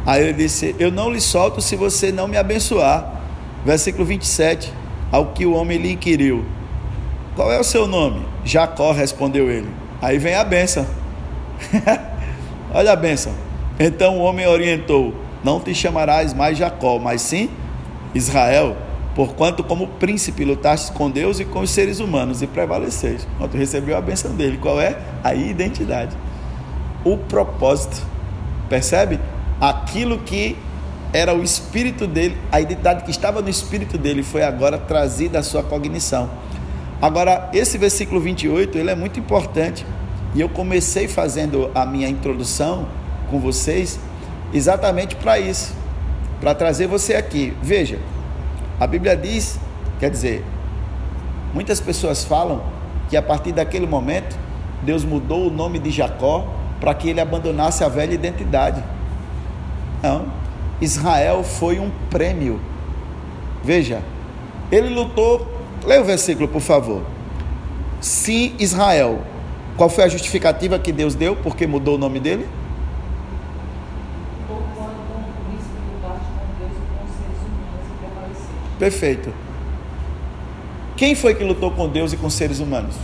[0.04, 3.22] Aí ele disse: Eu não lhe solto se você não me abençoar.
[3.64, 4.72] Versículo 27.
[5.10, 6.44] Ao que o homem lhe inquiriu:
[7.36, 8.22] qual é o seu nome?
[8.46, 9.68] Jacó, respondeu ele.
[10.00, 10.86] Aí vem a benção.
[12.72, 13.34] Olha a benção.
[13.78, 17.50] Então o homem orientou: Não te chamarás mais Jacó, mas sim
[18.14, 18.74] Israel,
[19.14, 23.28] porquanto como príncipe lutaste com Deus e com os seres humanos e prevaleceis.
[23.36, 24.96] Quando recebeu a benção dele, qual é?
[25.22, 26.16] A identidade.
[27.06, 28.04] O propósito.
[28.68, 29.20] Percebe?
[29.60, 30.56] Aquilo que
[31.12, 35.42] era o espírito dele, a identidade que estava no espírito dele foi agora trazida à
[35.44, 36.28] sua cognição.
[37.00, 39.86] Agora, esse versículo 28, ele é muito importante.
[40.34, 42.88] E eu comecei fazendo a minha introdução
[43.30, 44.00] com vocês
[44.52, 45.74] exatamente para isso,
[46.40, 47.56] para trazer você aqui.
[47.62, 48.00] Veja,
[48.80, 49.60] a Bíblia diz,
[50.00, 50.44] quer dizer,
[51.54, 52.64] muitas pessoas falam
[53.08, 54.36] que a partir daquele momento
[54.82, 58.82] Deus mudou o nome de Jacó para que ele abandonasse a velha identidade.
[60.02, 60.26] Não,
[60.80, 62.60] Israel foi um prêmio.
[63.62, 64.02] Veja,
[64.70, 67.02] ele lutou Leia o versículo, por favor.
[68.00, 69.22] Sim, Israel.
[69.76, 72.46] Qual foi a justificativa que Deus deu porque mudou o nome dele?
[78.80, 79.32] Perfeito.
[80.96, 82.96] Quem foi que lutou com Deus e com seres humanos?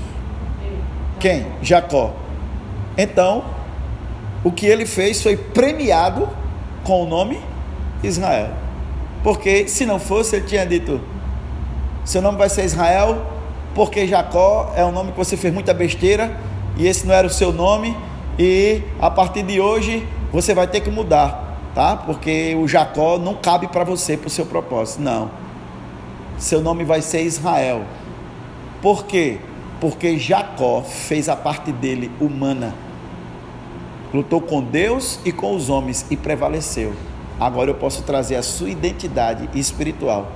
[1.21, 1.47] Quem?
[1.63, 2.15] Jacó.
[2.99, 3.45] Então,
[4.45, 6.29] o que ele fez foi premiado
[6.85, 7.41] com o nome
[8.03, 8.51] Israel.
[9.23, 11.01] Porque se não fosse, ele tinha dito:
[12.05, 13.25] seu nome vai ser Israel,
[13.75, 16.37] porque Jacó é um nome que você fez muita besteira
[16.77, 17.97] e esse não era o seu nome.
[18.39, 21.97] E a partir de hoje você vai ter que mudar, tá?
[21.97, 25.03] Porque o Jacó não cabe para você, para o seu propósito.
[25.03, 25.31] Não.
[26.39, 27.83] Seu nome vai ser Israel.
[28.81, 29.39] Por quê?
[29.81, 32.75] Porque Jacó fez a parte dele humana.
[34.13, 36.93] Lutou com Deus e com os homens e prevaleceu.
[37.41, 40.31] Agora eu posso trazer a sua identidade espiritual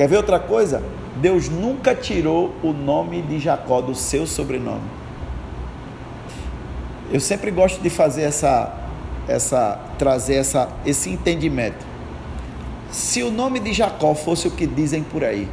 [0.00, 0.82] Quer ver outra coisa?
[1.16, 4.80] Deus nunca tirou o nome de Jacó do seu sobrenome.
[7.12, 8.74] Eu sempre gosto de fazer essa,
[9.28, 11.84] essa, trazer essa, esse entendimento.
[12.90, 15.46] Se o nome de Jacó fosse o que dizem por aí,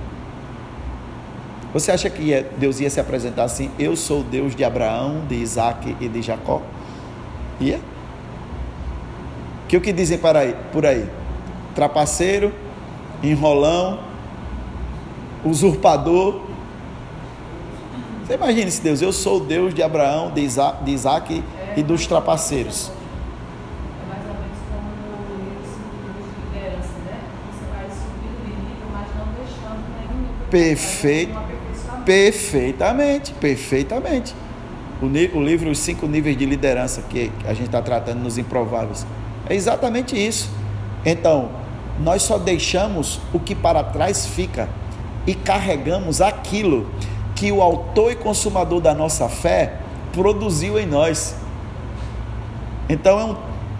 [1.73, 3.69] Você acha que Deus ia se apresentar assim?
[3.77, 6.61] Eu sou o Deus de Abraão, de Isaac e de Jacó?
[7.59, 7.79] Ia?
[9.67, 10.55] Que o que dizem por aí?
[10.71, 11.09] Por aí?
[11.75, 12.53] Trapaceiro,
[13.21, 13.99] enrolão,
[15.43, 16.41] usurpador.
[18.25, 19.01] Você imagina esse Deus?
[19.01, 21.43] Eu sou o Deus de Abraão, de Isaac, de Isaac
[21.75, 22.91] e dos trapaceiros.
[30.49, 31.37] Perfeito,
[32.05, 34.33] perfeitamente, perfeitamente.
[35.01, 39.05] O, livro Os Cinco Níveis de Liderança que a gente está tratando nos Improváveis
[39.47, 40.49] é exatamente isso.
[41.05, 41.49] Então,
[41.99, 44.67] nós só deixamos o que para trás fica
[45.25, 46.89] e carregamos aquilo
[47.35, 49.75] que o autor e consumador da nossa fé
[50.11, 51.35] produziu em nós.
[52.89, 53.35] Então é um,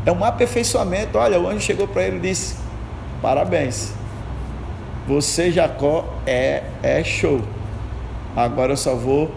[0.06, 1.18] é um aperfeiçoamento.
[1.18, 2.56] Olha, o anjo chegou para ele e disse:
[3.22, 3.94] Parabéns,
[5.08, 7.42] você, Jacó, é, é show.
[8.36, 9.32] Agora eu só vou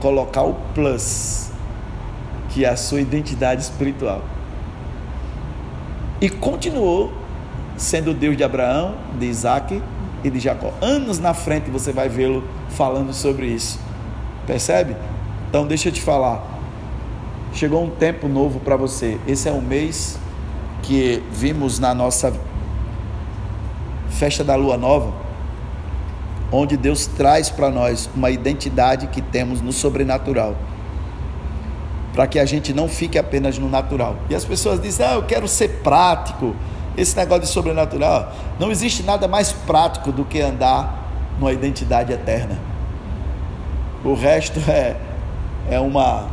[0.00, 1.50] colocar o plus,
[2.50, 4.22] que é a sua identidade espiritual.
[6.20, 7.12] E continuou
[7.76, 9.82] sendo Deus de Abraão, de Isaac
[10.22, 10.72] e de Jacó.
[10.80, 13.78] Anos na frente você vai vê-lo falando sobre isso.
[14.46, 14.96] Percebe?
[15.48, 16.42] Então deixa eu te falar.
[17.52, 19.18] Chegou um tempo novo para você.
[19.26, 20.18] Esse é um mês
[20.82, 22.32] que vimos na nossa
[24.10, 25.12] festa da lua nova,
[26.50, 30.54] onde Deus traz para nós uma identidade que temos no sobrenatural.
[32.12, 34.16] Para que a gente não fique apenas no natural.
[34.30, 36.54] E as pessoas dizem: "Ah, eu quero ser prático".
[36.96, 42.56] Esse negócio de sobrenatural, não existe nada mais prático do que andar numa identidade eterna.
[44.04, 44.96] O resto é
[45.68, 46.28] é uma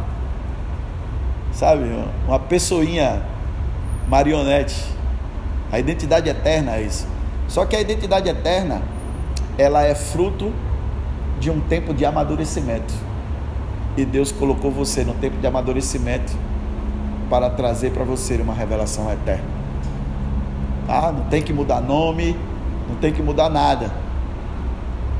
[1.51, 1.83] sabe,
[2.27, 3.21] uma pessoinha
[4.07, 4.83] marionete.
[5.71, 7.07] A identidade eterna é isso.
[7.47, 8.81] Só que a identidade eterna,
[9.61, 10.51] ela é fruto
[11.39, 12.93] de um tempo de amadurecimento.
[13.95, 16.33] E Deus colocou você no tempo de amadurecimento
[17.29, 19.45] para trazer para você uma revelação eterna.
[20.89, 22.35] Ah, não tem que mudar nome,
[22.89, 23.91] não tem que mudar nada.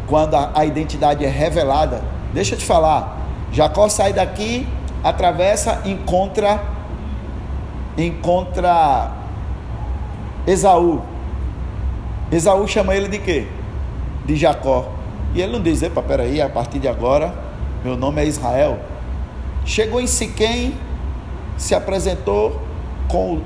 [0.08, 2.01] Quando a, a identidade é revelada,
[2.34, 3.17] deixa eu te falar,
[3.51, 4.67] Jacó sai daqui,
[5.04, 6.60] atravessa, encontra
[7.95, 9.12] encontra
[10.47, 11.01] Esaú.
[12.32, 13.47] Esaú chama ele de quê?
[14.25, 14.91] De Jacó.
[15.34, 17.34] E ele não diz, epa, peraí, a partir de agora,
[17.84, 18.79] meu nome é Israel.
[19.65, 20.73] Chegou em Siquém,
[21.57, 22.62] se apresentou
[23.07, 23.39] com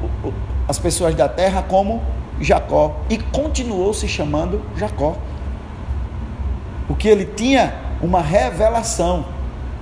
[0.68, 2.02] as pessoas da terra como
[2.40, 5.16] Jacó e continuou se chamando Jacó.
[6.88, 9.26] Porque ele tinha uma revelação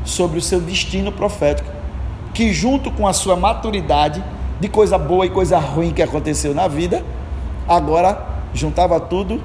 [0.04, 1.70] sobre o seu destino profético,
[2.34, 4.24] que junto com a sua maturidade
[4.60, 7.04] de coisa boa e coisa ruim que aconteceu na vida,
[7.68, 9.42] agora juntava tudo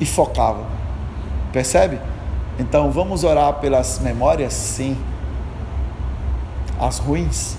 [0.00, 0.77] e focava.
[1.52, 1.98] Percebe?
[2.58, 4.96] Então vamos orar pelas memórias, sim,
[6.78, 7.56] as ruins,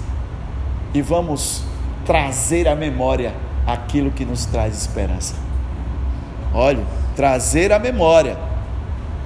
[0.94, 1.64] e vamos
[2.06, 3.34] trazer à memória
[3.66, 5.36] aquilo que nos traz esperança.
[6.54, 6.84] Olha,
[7.16, 8.38] trazer à memória.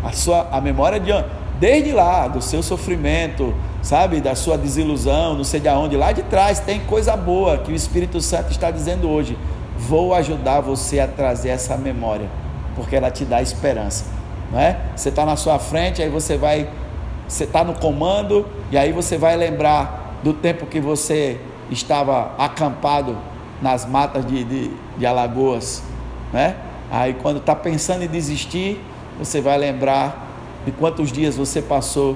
[0.04, 1.12] A sua a memória de
[1.60, 6.24] desde lá do seu sofrimento, sabe, da sua desilusão, não sei de onde, lá de
[6.24, 9.38] trás tem coisa boa que o Espírito Santo está dizendo hoje.
[9.78, 12.28] Vou ajudar você a trazer essa memória,
[12.76, 14.06] porque ela te dá esperança,
[14.54, 14.80] não é?
[14.96, 16.70] Você está na sua frente, aí você vai,
[17.28, 21.40] você está no comando e aí você vai lembrar do tempo que você
[21.72, 23.18] estava acampado
[23.60, 25.82] nas matas de, de, de Alagoas,
[26.32, 26.56] né?
[26.92, 28.80] Aí quando está pensando em desistir,
[29.18, 30.28] você vai lembrar
[30.64, 32.16] de quantos dias você passou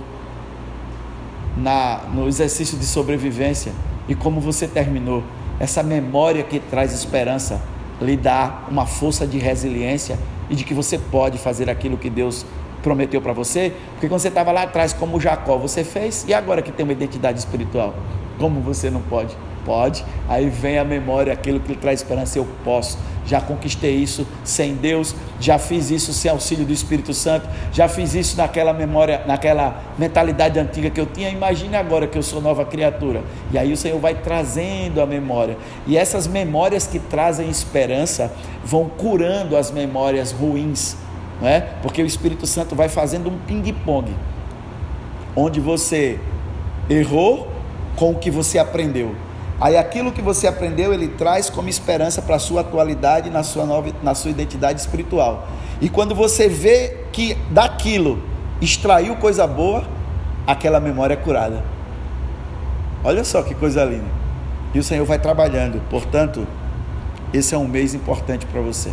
[1.58, 3.72] na, no exercício de sobrevivência
[4.08, 5.24] e como você terminou.
[5.60, 7.60] Essa memória que traz esperança
[8.00, 12.46] lhe dá uma força de resiliência e de que você pode fazer aquilo que Deus
[12.82, 16.62] prometeu para você, porque quando você estava lá atrás, como Jacó, você fez, e agora
[16.62, 17.96] que tem uma identidade espiritual,
[18.40, 19.36] como você não pode?
[19.68, 20.06] Pode.
[20.30, 22.98] Aí vem a memória, aquilo que lhe traz esperança, eu posso.
[23.26, 28.16] Já conquistei isso sem Deus, já fiz isso sem auxílio do Espírito Santo, já fiz
[28.16, 31.30] isso naquela memória, naquela mentalidade antiga que eu tinha.
[31.30, 33.22] Imagine agora que eu sou nova criatura.
[33.52, 35.58] E aí o Senhor vai trazendo a memória.
[35.86, 38.32] E essas memórias que trazem esperança
[38.64, 40.96] vão curando as memórias ruins,
[41.42, 41.60] não é?
[41.82, 44.16] Porque o Espírito Santo vai fazendo um ping-pong,
[45.36, 46.18] onde você
[46.90, 47.52] errou
[47.98, 49.27] com o que você aprendeu.
[49.60, 53.66] Aí aquilo que você aprendeu, ele traz como esperança para a sua atualidade, na sua,
[53.66, 55.48] nova, na sua identidade espiritual.
[55.82, 58.22] E quando você vê que daquilo
[58.62, 59.84] extraiu coisa boa,
[60.46, 61.64] aquela memória é curada.
[63.04, 64.18] Olha só que coisa linda.
[64.74, 65.82] E o Senhor vai trabalhando.
[65.90, 66.46] Portanto,
[67.34, 68.92] esse é um mês importante para você.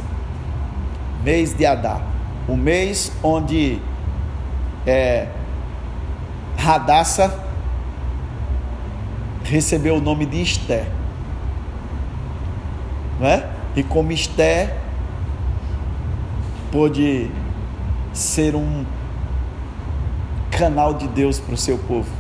[1.23, 2.01] Mês de Adá.
[2.49, 3.81] O mês onde
[4.87, 5.29] é,
[6.57, 7.44] Radassa
[9.45, 10.87] recebeu o nome de Esté.
[13.21, 13.49] Não é?
[13.77, 14.77] E como Esté
[16.73, 17.31] pôde
[18.13, 18.85] ser um
[20.51, 22.11] canal de Deus para o seu povo.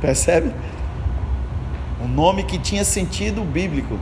[0.00, 0.52] Percebe?
[2.02, 3.98] Um nome que tinha sentido bíblico,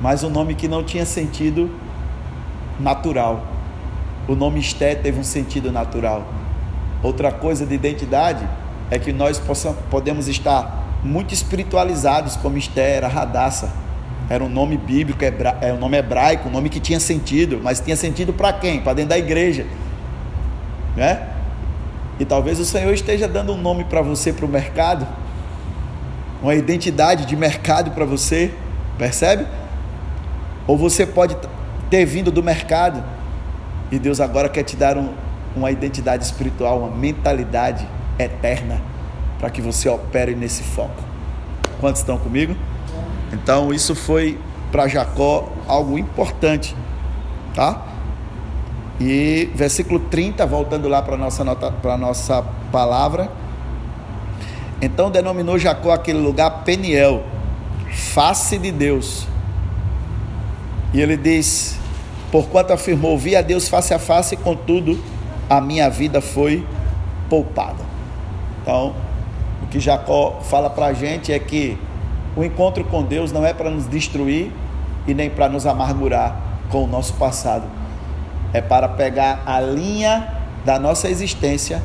[0.00, 1.70] mas um nome que não tinha sentido
[2.78, 3.44] natural.
[4.26, 6.26] O nome Esté teve um sentido natural.
[7.02, 8.46] Outra coisa de identidade
[8.90, 13.72] é que nós possamos, podemos estar muito espiritualizados, como Esté era Radassa.
[14.28, 15.24] Era um nome bíblico,
[15.60, 18.80] é um nome hebraico, um nome que tinha sentido, mas tinha sentido para quem?
[18.80, 19.66] Para dentro da igreja.
[20.96, 21.28] Né?
[22.18, 25.06] E talvez o Senhor esteja dando um nome para você para o mercado,
[26.42, 28.52] uma identidade de mercado para você,
[28.96, 29.46] percebe?
[30.66, 31.36] Ou você pode
[31.88, 33.02] ter vindo do mercado
[33.90, 35.08] e Deus agora quer te dar um,
[35.56, 37.86] uma identidade espiritual, uma mentalidade
[38.24, 38.80] eterna
[39.38, 41.02] para que você opere nesse foco.
[41.80, 42.54] Quantos estão comigo?
[43.32, 44.38] Então, isso foi
[44.70, 46.76] para Jacó algo importante,
[47.54, 47.86] tá?
[49.00, 53.30] E versículo 30, voltando lá para nossa, para nossa palavra.
[54.82, 57.24] Então denominou Jacó aquele lugar Peniel,
[57.90, 59.26] face de Deus.
[60.92, 61.78] E ele diz:
[62.30, 65.02] Porquanto afirmou, vi a Deus face a face, contudo,
[65.48, 66.66] a minha vida foi
[67.28, 67.90] poupada.
[68.70, 68.94] Então,
[69.64, 71.76] o que Jacó fala para a gente é que
[72.36, 74.52] o encontro com Deus não é para nos destruir
[75.08, 76.40] e nem para nos amargurar
[76.70, 77.64] com o nosso passado.
[78.52, 81.82] É para pegar a linha da nossa existência,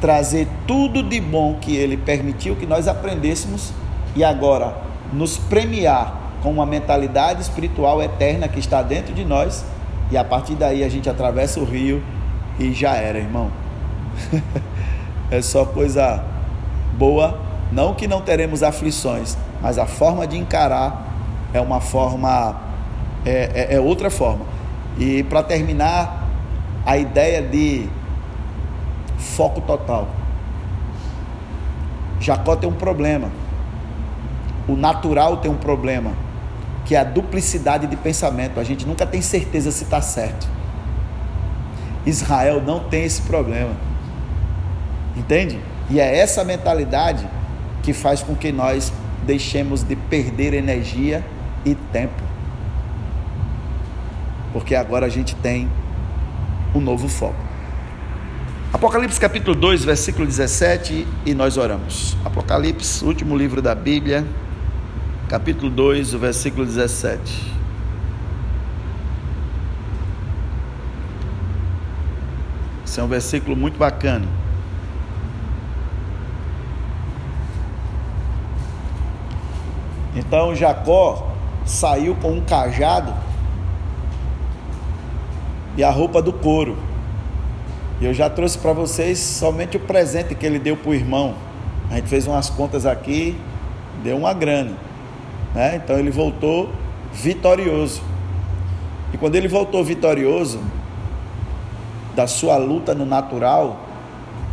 [0.00, 3.72] trazer tudo de bom que Ele permitiu que nós aprendêssemos
[4.16, 4.76] e agora
[5.12, 9.64] nos premiar com uma mentalidade espiritual eterna que está dentro de nós
[10.10, 12.02] e a partir daí a gente atravessa o rio
[12.58, 13.52] e já era, irmão.
[15.34, 16.24] é só coisa
[16.96, 17.40] boa,
[17.72, 21.06] não que não teremos aflições, mas a forma de encarar
[21.52, 22.56] é uma forma,
[23.24, 24.44] é, é, é outra forma.
[24.98, 26.28] E para terminar,
[26.86, 27.88] a ideia de
[29.18, 30.08] foco total.
[32.20, 33.30] Jacó tem um problema.
[34.68, 36.12] O natural tem um problema,
[36.84, 38.60] que é a duplicidade de pensamento.
[38.60, 40.46] A gente nunca tem certeza se está certo.
[42.06, 43.72] Israel não tem esse problema.
[45.16, 45.60] Entende?
[45.90, 47.28] E é essa mentalidade
[47.82, 48.92] que faz com que nós
[49.24, 51.24] deixemos de perder energia
[51.64, 52.22] e tempo.
[54.52, 55.68] Porque agora a gente tem
[56.74, 57.36] um novo foco.
[58.72, 62.16] Apocalipse capítulo 2, versículo 17, e nós oramos.
[62.24, 64.26] Apocalipse, último livro da Bíblia,
[65.28, 67.52] capítulo 2, o versículo 17.
[72.84, 74.43] Esse é um versículo muito bacana.
[80.14, 81.28] Então Jacó
[81.64, 83.12] saiu com um cajado
[85.76, 86.76] e a roupa do couro.
[88.00, 91.34] E eu já trouxe para vocês somente o presente que ele deu para o irmão.
[91.90, 93.36] A gente fez umas contas aqui,
[94.02, 94.72] deu uma grana.
[95.54, 95.76] Né?
[95.76, 96.70] Então ele voltou
[97.12, 98.02] vitorioso.
[99.12, 100.60] E quando ele voltou vitorioso
[102.14, 103.80] da sua luta no natural,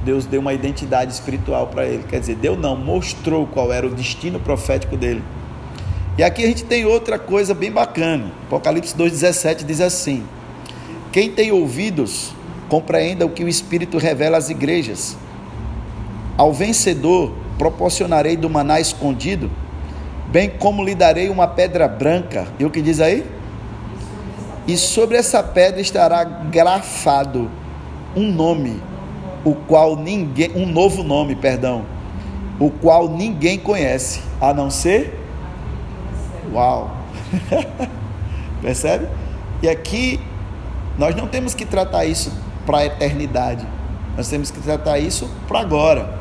[0.04, 2.04] Deus deu uma identidade espiritual para ele.
[2.04, 5.24] Quer dizer, Deus não mostrou qual era o destino profético dele.
[6.18, 8.32] E aqui a gente tem outra coisa bem bacana.
[8.48, 10.24] Apocalipse 2,17 diz assim:
[11.12, 12.34] Quem tem ouvidos,
[12.68, 15.18] compreenda o que o Espírito revela às igrejas.
[16.38, 19.50] Ao vencedor proporcionarei do maná escondido,
[20.28, 22.48] bem como lhe darei uma pedra branca.
[22.60, 23.26] E o que diz aí?
[24.68, 27.50] E sobre essa pedra estará grafado
[28.16, 28.82] um nome,
[29.46, 31.86] o qual ninguém, um novo nome, perdão,
[32.60, 35.21] o qual ninguém conhece, a não ser
[36.52, 36.92] Uau!
[38.62, 39.08] Percebe?
[39.62, 40.20] E aqui
[40.98, 42.32] nós não temos que tratar isso
[42.66, 43.66] para a eternidade.
[44.16, 46.14] Nós temos que tratar isso para agora.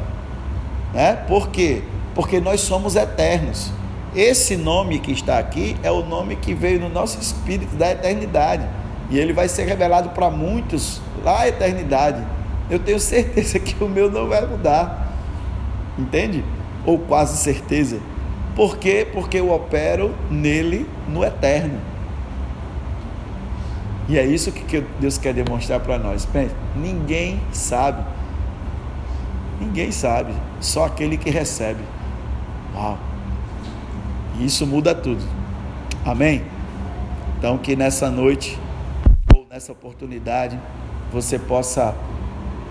[0.95, 1.15] Né?
[1.29, 1.83] Por quê?
[2.15, 3.73] Porque nós somos eternos.
[4.15, 8.67] Esse nome que está aqui é o nome que veio no nosso espírito da eternidade.
[9.09, 12.25] E ele vai ser revelado para muitos lá à eternidade.
[12.69, 15.13] Eu tenho certeza que o meu não vai mudar.
[15.99, 16.45] Entende?
[16.87, 18.01] Ou quase certeza.
[18.55, 19.07] Por quê?
[19.13, 21.81] Porque eu opero nele no eterno.
[24.09, 26.27] E é isso que Deus quer demonstrar para nós.
[26.75, 28.05] ninguém sabe.
[29.61, 30.33] Ninguém sabe.
[30.61, 31.83] Só aquele que recebe.
[32.75, 32.99] Uau.
[34.39, 35.23] E isso muda tudo.
[36.05, 36.43] Amém?
[37.39, 38.59] Então que nessa noite
[39.35, 40.59] ou nessa oportunidade
[41.13, 41.95] você possa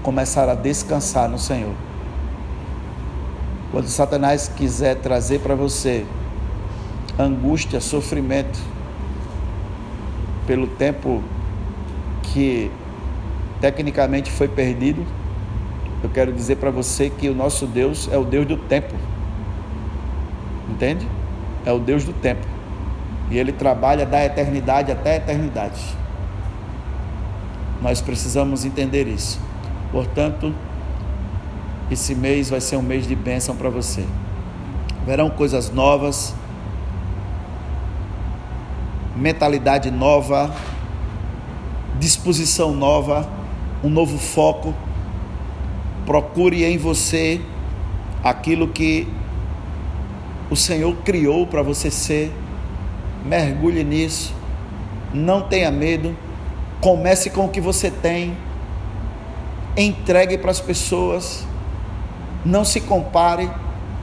[0.04, 1.74] começar a descansar no Senhor.
[3.72, 6.06] Quando Satanás quiser trazer para você
[7.20, 8.60] angústia, sofrimento,
[10.48, 11.22] pelo tempo
[12.24, 12.72] que
[13.62, 15.06] tecnicamente foi perdido,
[16.02, 18.96] eu quero dizer para você que o nosso Deus é o Deus do tempo.
[20.70, 21.06] Entende?
[21.66, 22.48] É o Deus do tempo.
[23.30, 25.80] E ele trabalha da eternidade até a eternidade.
[27.82, 29.40] Nós precisamos entender isso.
[29.92, 30.54] Portanto,
[31.92, 34.06] esse mês vai ser um mês de bênção para você.
[35.06, 36.36] Verão coisas novas,
[39.16, 40.54] mentalidade nova,
[42.00, 43.28] disposição nova,
[43.84, 44.74] um novo foco.
[46.06, 47.42] Procure em você
[48.24, 49.08] aquilo que
[50.50, 52.32] o Senhor criou para você ser.
[53.26, 54.34] Mergulhe nisso.
[55.14, 56.16] Não tenha medo.
[56.82, 58.36] Comece com o que você tem.
[59.76, 61.49] Entregue para as pessoas.
[62.46, 63.50] Não se compare,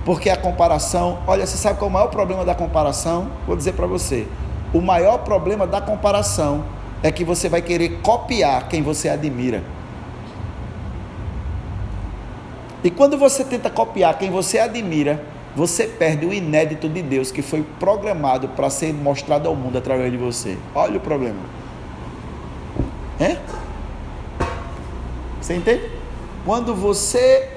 [0.04, 3.28] porque a comparação, olha, você sabe qual é o maior problema da comparação?
[3.46, 4.26] Vou dizer para você.
[4.72, 6.64] O maior problema da comparação
[7.02, 9.62] é que você vai querer copiar quem você admira.
[12.84, 15.20] E quando você tenta copiar quem você admira,
[15.56, 20.12] você perde o inédito de Deus que foi programado para ser mostrado ao mundo através
[20.12, 20.58] de você.
[20.74, 21.40] Olha o problema.
[23.18, 23.38] É?
[25.40, 25.90] Você entende?
[26.44, 27.55] Quando você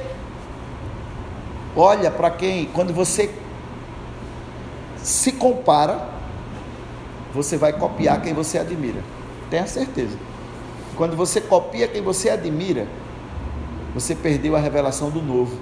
[1.76, 3.34] olha para quem, quando você
[4.98, 6.08] se compara,
[7.34, 9.02] você vai copiar quem você admira.
[9.50, 10.18] Tenha certeza.
[10.96, 12.88] Quando você copia quem você admira,
[13.94, 15.58] você perdeu a revelação do novo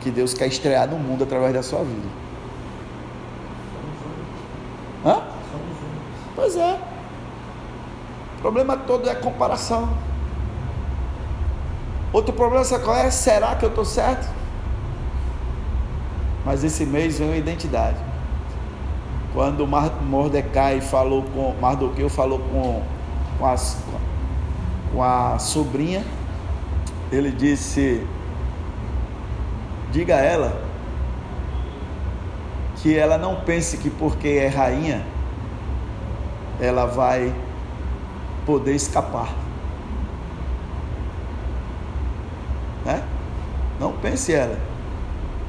[0.00, 2.08] que Deus quer estrear no mundo através da sua vida.
[5.04, 5.22] Hã?
[6.34, 6.78] Pois é.
[8.38, 9.88] O problema todo é a comparação.
[12.12, 13.10] Outro problema, sabe qual é?
[13.10, 14.28] Será que eu estou certo?
[16.44, 17.98] Mas esse mês vem uma identidade.
[19.32, 22.82] Quando Mordecai falou com, Mardoqueu falou com,
[23.38, 23.78] com, as,
[24.92, 26.04] com a sobrinha,
[27.10, 28.06] ele disse:
[29.90, 30.62] diga a ela
[32.76, 35.04] que ela não pense que porque é rainha,
[36.60, 37.34] ela vai
[38.44, 39.32] poder escapar.
[42.84, 43.02] Né?
[43.80, 44.73] Não pense ela.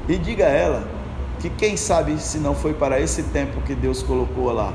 [0.08, 0.88] E diga a ela
[1.40, 4.72] que quem sabe se não foi para esse tempo que Deus colocou lá.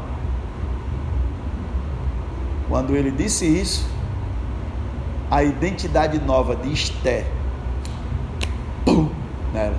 [2.68, 3.90] Quando ele disse isso,
[5.30, 7.26] a identidade nova de Esté,
[8.86, 9.10] pum,
[9.54, 9.78] nela.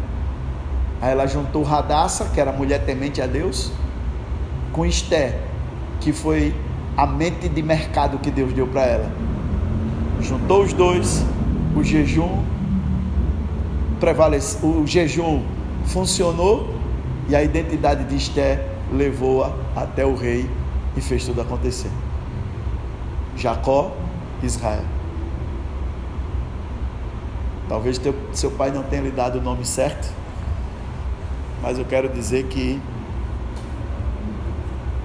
[1.00, 3.70] Aí ela juntou Radassa, que era mulher temente a Deus,
[4.72, 5.38] com Esté,
[6.00, 6.54] que foi
[6.96, 9.12] a mente de mercado que Deus deu para ela.
[10.20, 11.24] Juntou os dois,
[11.76, 12.42] o jejum
[14.02, 15.44] prevaleceu, o jejum
[15.86, 16.74] funcionou
[17.28, 20.50] e a identidade de Esté levou-a até o rei
[20.96, 21.88] e fez tudo acontecer.
[23.36, 23.92] Jacó,
[24.42, 24.82] Israel.
[27.68, 30.12] Talvez teu, seu pai não tenha lhe dado o nome certo,
[31.62, 32.82] mas eu quero dizer que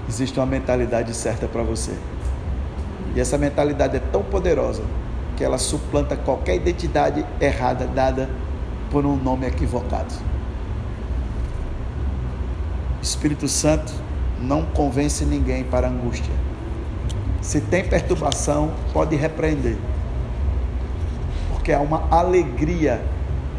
[0.08, 1.96] existe uma mentalidade certa para você.
[3.14, 4.82] E essa mentalidade é tão poderosa
[5.36, 8.28] que ela suplanta qualquer identidade errada dada
[8.90, 10.14] por um nome equivocado.
[13.02, 13.92] Espírito Santo
[14.40, 16.32] não convence ninguém para angústia.
[17.40, 19.76] Se tem perturbação, pode repreender.
[21.50, 23.00] Porque há uma alegria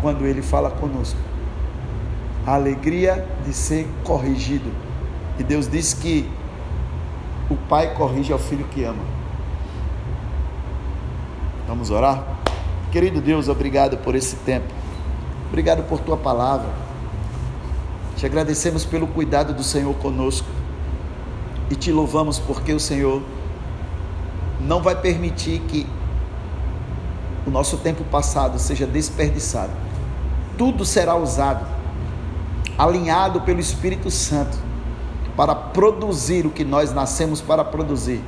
[0.01, 1.19] quando ele fala conosco.
[2.45, 4.71] A alegria de ser corrigido.
[5.37, 6.29] E Deus diz que
[7.49, 9.03] o pai corrige ao filho que ama.
[11.67, 12.23] Vamos orar?
[12.91, 14.78] Querido Deus, obrigado por esse tempo.
[15.49, 16.69] Obrigado por tua palavra.
[18.15, 20.47] Te agradecemos pelo cuidado do Senhor conosco
[21.69, 23.21] e te louvamos porque o Senhor
[24.59, 25.87] não vai permitir que
[27.47, 29.71] o nosso tempo passado seja desperdiçado.
[30.57, 31.65] Tudo será usado,
[32.77, 34.57] alinhado pelo Espírito Santo,
[35.35, 38.21] para produzir o que nós nascemos para produzir.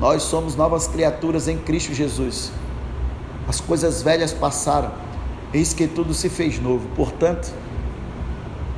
[0.00, 2.52] Nós somos novas criaturas em Cristo Jesus.
[3.48, 4.90] As coisas velhas passaram
[5.52, 6.88] Eis que tudo se fez novo.
[6.96, 7.52] Portanto,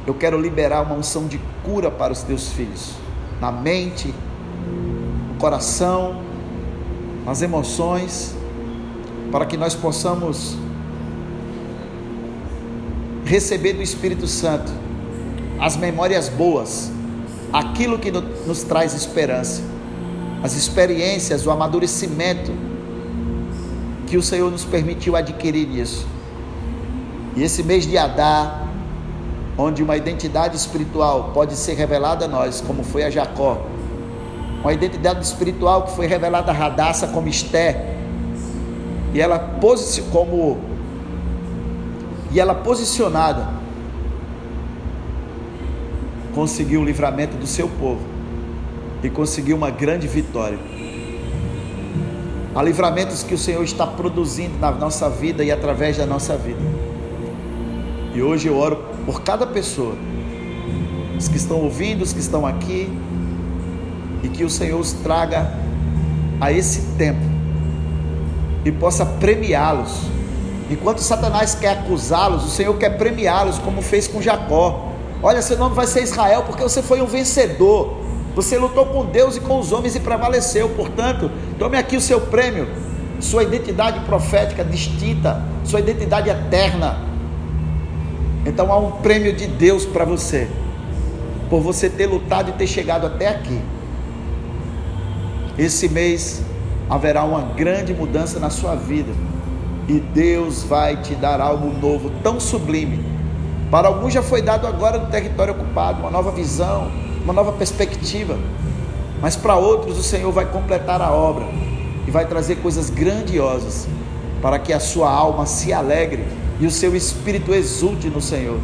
[0.07, 2.93] eu quero liberar uma unção de cura para os teus filhos,
[3.41, 4.12] na mente,
[5.29, 6.20] no coração,
[7.25, 8.35] nas emoções,
[9.31, 10.57] para que nós possamos
[13.25, 14.70] receber do Espírito Santo
[15.59, 16.91] as memórias boas,
[17.53, 19.62] aquilo que nos traz esperança,
[20.43, 22.53] as experiências, o amadurecimento
[24.07, 26.07] que o Senhor nos permitiu adquirir isso.
[27.37, 28.68] E esse mês de Adar,
[29.59, 33.66] onde uma identidade espiritual pode ser revelada a nós, como foi a Jacó,
[34.62, 37.97] uma identidade espiritual que foi revelada a Radassa como Esté,
[39.12, 39.39] e ela
[40.11, 40.59] como
[42.32, 43.49] e ela posicionada
[46.35, 48.03] conseguiu o livramento do seu povo
[49.03, 50.59] e conseguiu uma grande vitória.
[52.55, 56.93] Há livramentos que o Senhor está produzindo na nossa vida e através da nossa vida.
[58.15, 59.97] E hoje eu oro por cada pessoa,
[61.19, 62.89] os que estão ouvindo, os que estão aqui,
[64.23, 65.53] e que o Senhor os traga
[66.41, 67.21] a esse tempo
[68.65, 70.03] e possa premiá-los.
[70.71, 74.93] Enquanto Satanás quer acusá-los, o Senhor quer premiá-los, como fez com Jacó.
[75.21, 77.99] Olha, seu nome vai ser Israel, porque você foi um vencedor.
[78.37, 80.69] Você lutou com Deus e com os homens e prevaleceu.
[80.71, 82.69] Portanto, tome aqui o seu prêmio,
[83.21, 87.14] sua identidade profética distinta, sua identidade eterna.
[88.47, 90.49] Então há um prêmio de Deus para você,
[91.49, 93.61] por você ter lutado e ter chegado até aqui.
[95.57, 96.42] Esse mês
[96.88, 99.12] haverá uma grande mudança na sua vida
[99.88, 103.05] e Deus vai te dar algo novo, tão sublime.
[103.70, 106.90] Para alguns já foi dado agora no território ocupado, uma nova visão,
[107.22, 108.38] uma nova perspectiva.
[109.22, 111.47] Mas para outros o Senhor vai completar a obra
[112.07, 113.88] e vai trazer coisas grandiosas
[114.42, 116.24] para que a sua alma se alegre
[116.61, 118.61] e o seu espírito exulte no Senhor.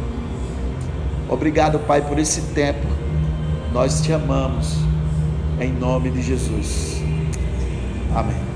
[1.29, 2.87] Obrigado, Pai, por esse tempo.
[3.73, 4.77] Nós te amamos
[5.59, 7.01] em nome de Jesus.
[8.13, 8.50] Amém.